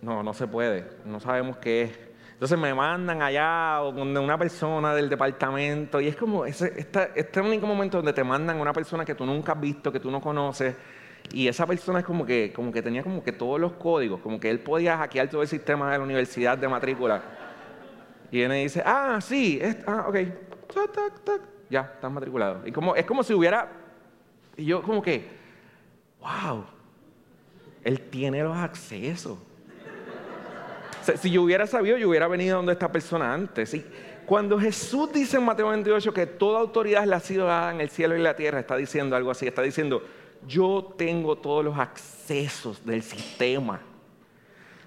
no, 0.00 0.22
no 0.22 0.32
se 0.32 0.46
puede, 0.46 0.86
no 1.04 1.20
sabemos 1.20 1.58
qué 1.58 1.82
es. 1.82 1.98
Entonces 2.32 2.58
me 2.58 2.72
mandan 2.72 3.20
allá 3.20 3.82
o 3.82 3.92
donde 3.92 4.18
una 4.18 4.38
persona 4.38 4.94
del 4.94 5.10
departamento 5.10 6.00
y 6.00 6.08
es 6.08 6.16
como 6.16 6.46
ese, 6.46 6.88
este 7.14 7.40
único 7.42 7.66
momento 7.66 7.98
donde 7.98 8.14
te 8.14 8.24
mandan 8.24 8.56
a 8.56 8.62
una 8.62 8.72
persona 8.72 9.04
que 9.04 9.14
tú 9.14 9.26
nunca 9.26 9.52
has 9.52 9.60
visto, 9.60 9.92
que 9.92 10.00
tú 10.00 10.10
no 10.10 10.22
conoces 10.22 10.74
y 11.32 11.48
esa 11.48 11.66
persona 11.66 12.00
es 12.00 12.04
como 12.04 12.26
que, 12.26 12.52
como 12.54 12.72
que 12.72 12.82
tenía 12.82 13.02
como 13.02 13.22
que 13.22 13.32
todos 13.32 13.60
los 13.60 13.72
códigos, 13.72 14.20
como 14.20 14.40
que 14.40 14.50
él 14.50 14.60
podía 14.60 14.96
hackear 14.98 15.28
todo 15.28 15.42
el 15.42 15.48
sistema 15.48 15.92
de 15.92 15.98
la 15.98 16.04
universidad 16.04 16.58
de 16.58 16.68
matrícula. 16.68 17.22
Y 18.30 18.40
él 18.40 18.48
me 18.48 18.62
dice, 18.62 18.82
ah, 18.84 19.18
sí, 19.20 19.60
ah, 19.86 20.06
ok, 20.08 20.16
ya, 21.68 21.80
estás 21.94 22.10
matriculado. 22.10 22.66
Y 22.66 22.72
como, 22.72 22.94
es 22.96 23.04
como 23.04 23.22
si 23.22 23.32
hubiera, 23.32 23.70
y 24.56 24.64
yo 24.64 24.82
como 24.82 25.02
que, 25.02 25.28
wow, 26.20 26.64
él 27.84 28.00
tiene 28.10 28.42
los 28.42 28.56
accesos. 28.56 29.38
si 31.16 31.30
yo 31.30 31.42
hubiera 31.42 31.66
sabido, 31.66 31.96
yo 31.96 32.08
hubiera 32.08 32.28
venido 32.28 32.56
donde 32.56 32.72
esta 32.72 32.90
persona 32.90 33.32
antes. 33.32 33.72
Y 33.74 33.84
cuando 34.26 34.58
Jesús 34.58 35.12
dice 35.12 35.38
en 35.38 35.44
Mateo 35.44 35.68
28 35.68 36.12
que 36.12 36.26
toda 36.26 36.60
autoridad 36.60 37.04
le 37.04 37.14
ha 37.14 37.20
sido 37.20 37.46
dada 37.46 37.72
en 37.72 37.80
el 37.80 37.90
cielo 37.90 38.16
y 38.16 38.20
la 38.20 38.36
tierra, 38.36 38.60
está 38.60 38.76
diciendo 38.76 39.16
algo 39.16 39.30
así, 39.30 39.46
está 39.46 39.62
diciendo, 39.62 40.02
yo 40.46 40.94
tengo 40.96 41.36
todos 41.36 41.64
los 41.64 41.78
accesos 41.78 42.84
del 42.84 43.02
sistema. 43.02 43.80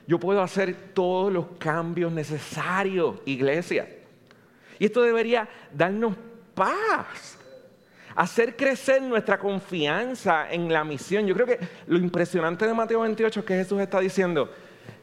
Yo 0.05 0.19
puedo 0.19 0.41
hacer 0.41 0.75
todos 0.93 1.31
los 1.31 1.45
cambios 1.57 2.11
necesarios, 2.11 3.17
iglesia. 3.25 3.87
Y 4.79 4.85
esto 4.85 5.01
debería 5.01 5.47
darnos 5.73 6.15
paz. 6.53 7.39
hacer 8.15 8.55
crecer 8.55 9.01
nuestra 9.01 9.39
confianza 9.39 10.51
en 10.51 10.71
la 10.71 10.83
misión. 10.83 11.25
Yo 11.25 11.33
creo 11.33 11.47
que 11.47 11.59
lo 11.87 11.97
impresionante 11.97 12.67
de 12.67 12.73
Mateo 12.73 12.99
28 12.99 13.39
es 13.39 13.45
que 13.45 13.55
Jesús 13.55 13.81
está 13.81 13.99
diciendo, 13.99 14.51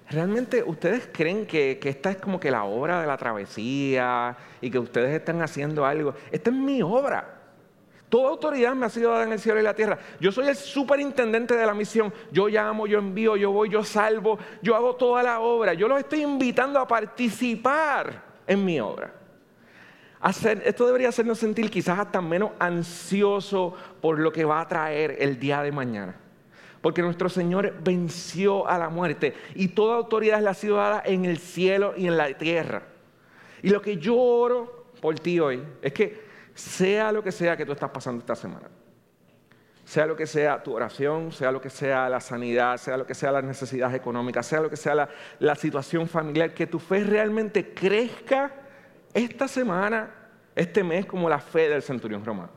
¿realmente 0.09 0.62
ustedes 0.62 1.09
creen 1.12 1.44
que, 1.44 1.80
esta 1.82 2.12
es 2.12 2.18
como 2.18 2.38
que 2.38 2.53
la 2.53 2.62
obra 2.62 3.01
de 3.01 3.09
la 3.09 3.16
travesía 3.16 4.36
y 4.61 4.70
que 4.70 4.78
ustedes 4.78 5.11
están 5.12 5.42
haciendo 5.42 5.84
algo? 5.84 6.14
Esta 6.30 6.51
es 6.51 6.57
mi 6.57 6.82
obra. 6.82 7.39
Toda 8.11 8.30
autoridad 8.30 8.74
me 8.74 8.86
ha 8.86 8.90
sido 8.90 9.12
dada 9.12 9.22
en 9.22 9.32
el 9.32 9.38
cielo 9.38 9.61
y 9.61 9.62
la 9.62 9.72
tierra. 9.72 9.96
Yo 10.18 10.32
soy 10.32 10.48
el 10.48 10.56
superintendente 10.56 11.56
de 11.56 11.64
la 11.64 11.72
misión. 11.72 12.12
Yo 12.32 12.48
llamo, 12.48 12.88
yo 12.88 12.98
envío, 12.98 13.36
yo 13.36 13.52
voy, 13.52 13.68
yo 13.68 13.84
salvo, 13.84 14.36
yo 14.61 14.74
hago 14.74 14.96
toda 14.96 15.22
la 15.22 15.38
obra. 15.38 15.74
Yo 15.74 15.86
los 15.86 16.00
estoy 16.00 16.22
invitando 16.22 16.80
a 16.80 16.88
participar 16.88 18.20
en 18.48 18.64
mi 18.64 18.80
obra. 18.80 19.14
Hacer, 20.20 20.61
esto 20.66 20.86
debería 20.86 21.11
hacernos 21.11 21.38
sentir 21.38 21.70
quizás 21.70 22.00
hasta 22.00 22.20
menos 22.20 22.50
ansioso 22.58 23.74
por 24.00 24.18
lo 24.18 24.32
que 24.32 24.44
va 24.44 24.61
a 24.61 24.66
traer 24.66 25.16
el 25.20 25.38
día 25.38 25.62
de 25.62 25.70
mañana. 25.70 26.16
Porque 26.80 27.02
nuestro 27.02 27.28
Señor 27.28 27.74
venció 27.80 28.66
a 28.66 28.76
la 28.76 28.88
muerte 28.88 29.34
y 29.54 29.68
toda 29.68 29.96
autoridad 29.96 30.42
le 30.42 30.48
ha 30.48 30.54
sido 30.54 30.76
dada 30.78 31.00
en 31.06 31.26
el 31.26 31.38
cielo 31.38 31.94
y 31.96 32.08
en 32.08 32.16
la 32.16 32.36
tierra. 32.36 32.82
Y 33.62 33.70
lo 33.70 33.80
que 33.80 33.98
yo 33.98 34.16
oro 34.16 34.86
por 35.00 35.20
ti 35.20 35.38
hoy 35.38 35.62
es 35.80 35.92
que 35.92 36.30
sea 36.61 37.11
lo 37.11 37.22
que 37.22 37.32
sea 37.32 37.56
que 37.56 37.64
tú 37.64 37.72
estás 37.72 37.90
pasando 37.90 38.20
esta 38.20 38.36
semana, 38.36 38.68
sea 39.84 40.06
lo 40.06 40.14
que 40.14 40.26
sea 40.26 40.62
tu 40.62 40.74
oración, 40.74 41.32
sea 41.32 41.50
lo 41.50 41.61
que 41.61 41.70
sea 41.70 42.08
la 42.08 42.20
sanidad, 42.20 42.76
sea 42.76 42.96
lo 42.96 43.06
que 43.06 43.14
sea 43.14 43.32
las 43.32 43.44
necesidades 43.44 43.96
económicas, 43.96 44.46
sea 44.46 44.61
lo 44.61 44.70
que 44.70 44.76
sea 44.76 45.08
la, 45.38 45.54
situación 45.56 46.06
familiar, 46.06 46.54
que 46.54 46.66
tu 46.66 46.78
fe 46.78 47.02
realmente 47.02 47.74
crezca 47.74 48.52
esta 49.12 49.48
semana, 49.48 50.11
este 50.54 50.84
mes, 50.84 51.06
como 51.06 51.28
la 51.28 51.40
fe 51.40 51.68
del 51.68 51.82
centurión 51.82 52.24
romano. 52.24 52.50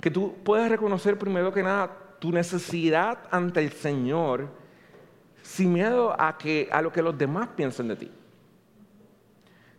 Que 0.00 0.10
tú 0.10 0.38
puedas 0.42 0.70
reconocer 0.70 1.18
primero 1.18 1.52
que 1.52 1.62
nada 1.62 1.90
tu 2.18 2.32
necesidad 2.32 3.18
ante 3.30 3.60
el 3.60 3.72
Señor 3.72 4.48
sin 5.42 5.72
miedo 5.72 6.16
a, 6.18 6.36
que, 6.36 6.68
a 6.72 6.82
lo 6.82 6.90
que 6.90 7.02
los 7.02 7.16
demás 7.16 7.48
piensen 7.54 7.88
de 7.88 7.96
ti. 7.96 8.10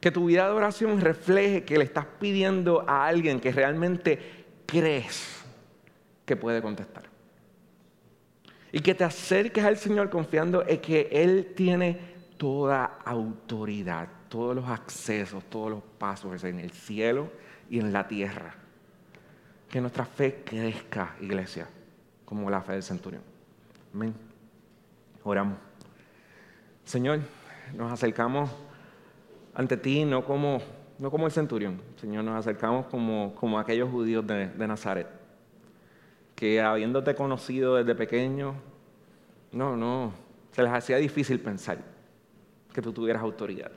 Que 0.01 0.11
tu 0.11 0.25
vida 0.25 0.45
de 0.45 0.51
oración 0.51 0.99
refleje 0.99 1.63
que 1.63 1.77
le 1.77 1.85
estás 1.85 2.05
pidiendo 2.19 2.83
a 2.89 3.05
alguien 3.07 3.39
que 3.39 3.51
realmente 3.51 4.19
crees 4.65 5.43
que 6.25 6.35
puede 6.35 6.61
contestar. 6.61 7.03
Y 8.71 8.79
que 8.79 8.95
te 8.95 9.03
acerques 9.03 9.63
al 9.63 9.77
Señor 9.77 10.09
confiando 10.09 10.67
en 10.67 10.81
que 10.81 11.07
Él 11.11 11.53
tiene 11.55 11.99
toda 12.37 12.97
autoridad, 13.05 14.07
todos 14.27 14.55
los 14.55 14.67
accesos, 14.67 15.43
todos 15.43 15.69
los 15.69 15.83
pasos 15.99 16.43
en 16.43 16.59
el 16.59 16.71
cielo 16.71 17.29
y 17.69 17.79
en 17.79 17.93
la 17.93 18.07
tierra. 18.07 18.55
Que 19.69 19.79
nuestra 19.79 20.05
fe 20.05 20.41
crezca, 20.43 21.15
iglesia, 21.21 21.67
como 22.25 22.49
la 22.49 22.61
fe 22.61 22.73
del 22.73 22.83
centurión. 22.83 23.21
Amén. 23.93 24.15
Oramos. 25.23 25.57
Señor, 26.83 27.19
nos 27.75 27.91
acercamos 27.91 28.49
ante 29.53 29.77
ti 29.77 30.05
no 30.05 30.25
como, 30.25 30.61
el 30.99 31.31
centurión, 31.31 31.81
Señor, 31.99 32.23
nos 32.23 32.35
acercamos 32.35 32.85
como, 32.87 33.59
aquellos 33.59 33.89
judíos 33.89 34.25
de, 34.25 34.47
de 34.47 34.67
Nazaret, 34.67 35.07
que 36.35 36.61
habiéndote 36.61 37.15
conocido 37.15 37.75
desde 37.75 37.95
pequeño, 37.95 38.55
no, 39.51 39.75
no, 39.75 40.13
se 40.51 40.63
les 40.63 40.71
hacía 40.71 40.97
difícil 40.97 41.39
pensar 41.39 41.79
que 42.73 42.81
tú 42.81 42.93
tuvieras 42.93 43.21
autoridad. 43.21 43.71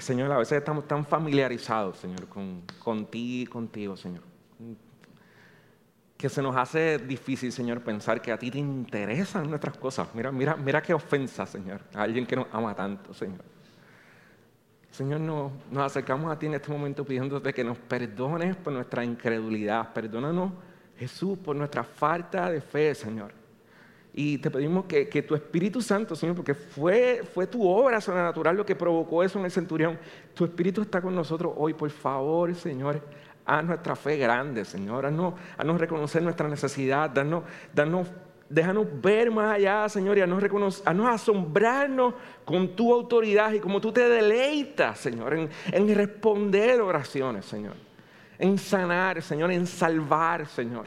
Señor, 0.00 0.30
a 0.32 0.38
veces 0.38 0.58
estamos 0.58 0.86
tan 0.86 1.04
familiarizados, 1.04 1.98
Señor, 1.98 2.26
con, 2.26 2.62
con 2.78 3.06
ti 3.06 3.42
y 3.42 3.46
contigo, 3.46 3.96
Señor, 3.96 4.22
que 6.16 6.28
se 6.28 6.42
nos 6.42 6.56
hace 6.56 6.98
difícil, 6.98 7.52
Señor, 7.52 7.80
pensar 7.82 8.20
que 8.20 8.32
a 8.32 8.38
ti 8.38 8.50
te 8.50 8.58
interesan 8.58 9.48
nuestras 9.48 9.76
cosas. 9.76 10.08
Mira, 10.14 10.32
mira, 10.32 10.56
mira 10.56 10.82
qué 10.82 10.92
ofensa, 10.92 11.46
Señor, 11.46 11.80
a 11.94 12.02
alguien 12.02 12.26
que 12.26 12.34
nos 12.34 12.46
ama 12.52 12.74
tanto, 12.74 13.14
Señor. 13.14 13.57
Señor, 14.90 15.20
nos, 15.20 15.52
acercamos 15.76 16.32
a 16.32 16.38
ti 16.38 16.46
en 16.46 16.54
este 16.54 16.70
momento 16.70 17.04
pidiéndote 17.04 17.52
que 17.52 17.62
nos 17.62 17.78
perdones 17.78 18.56
por 18.56 18.72
nuestra 18.72 19.04
incredulidad. 19.04 19.92
Perdónanos, 19.92 20.52
Jesús, 20.98 21.38
por 21.38 21.54
nuestra 21.54 21.84
falta 21.84 22.50
de 22.50 22.60
fe, 22.60 22.94
Señor. 22.94 23.32
Y 24.14 24.38
te 24.38 24.50
pedimos 24.50 24.86
que, 24.86 25.22
tu 25.22 25.34
Espíritu 25.34 25.80
Santo, 25.80 26.16
Señor, 26.16 26.34
porque 26.34 26.54
fue, 26.54 27.22
fue 27.32 27.46
tu 27.46 27.68
obra 27.68 28.00
sobrenatural 28.00 28.56
lo 28.56 28.66
que 28.66 28.74
provocó 28.74 29.22
eso 29.22 29.38
en 29.38 29.44
el 29.44 29.50
centurión. 29.50 29.98
Tu 30.34 30.44
Espíritu 30.44 30.82
está 30.82 31.00
con 31.00 31.14
nosotros 31.14 31.52
hoy. 31.56 31.74
Por 31.74 31.90
favor, 31.90 32.52
Señor, 32.54 33.00
haz 33.44 33.64
nuestra 33.64 33.94
fe 33.94 34.16
grande, 34.16 34.64
Señor. 34.64 35.06
Haznos, 35.06 35.34
haznos 35.56 35.80
reconocer 35.80 36.22
nuestra 36.22 36.48
necesidad. 36.48 37.10
Danos, 37.10 37.44
danos 37.72 38.08
déjanos 38.48 38.86
ver 39.00 39.30
más 39.30 39.56
allá, 39.56 39.88
Señor, 39.88 40.18
y 40.18 40.22
a 40.22 40.26
nos, 40.26 40.82
asombrarnos 40.86 42.14
con 42.44 42.74
tu 42.74 42.92
autoridad 42.92 43.52
y 43.52 43.60
como 43.60 43.80
tú 43.80 43.92
te 43.92 44.08
deleitas, 44.08 44.98
Señor, 44.98 45.34
en, 45.34 45.94
responder 45.94 46.80
oraciones, 46.80 47.44
Señor, 47.44 47.74
en 48.38 48.58
sanar, 48.58 49.20
Señor, 49.22 49.50
en 49.50 49.66
salvar, 49.66 50.46
Señor. 50.46 50.86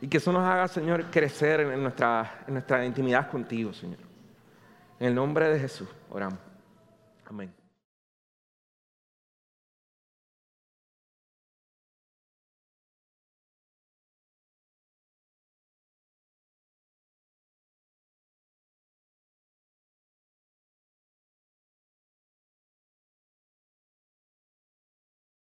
Y 0.00 0.08
que 0.08 0.18
eso 0.18 0.32
nos 0.32 0.42
haga, 0.42 0.68
Señor, 0.68 1.04
crecer 1.10 1.60
nuestra, 1.82 2.44
en 2.46 2.54
nuestra 2.54 2.84
intimidad 2.84 3.30
contigo, 3.30 3.72
Señor. 3.72 3.98
En 5.00 5.08
el 5.08 5.14
nombre 5.14 5.48
de 5.48 5.58
Jesús, 5.58 5.88
oramos. 6.10 6.38
Amén. 7.26 7.63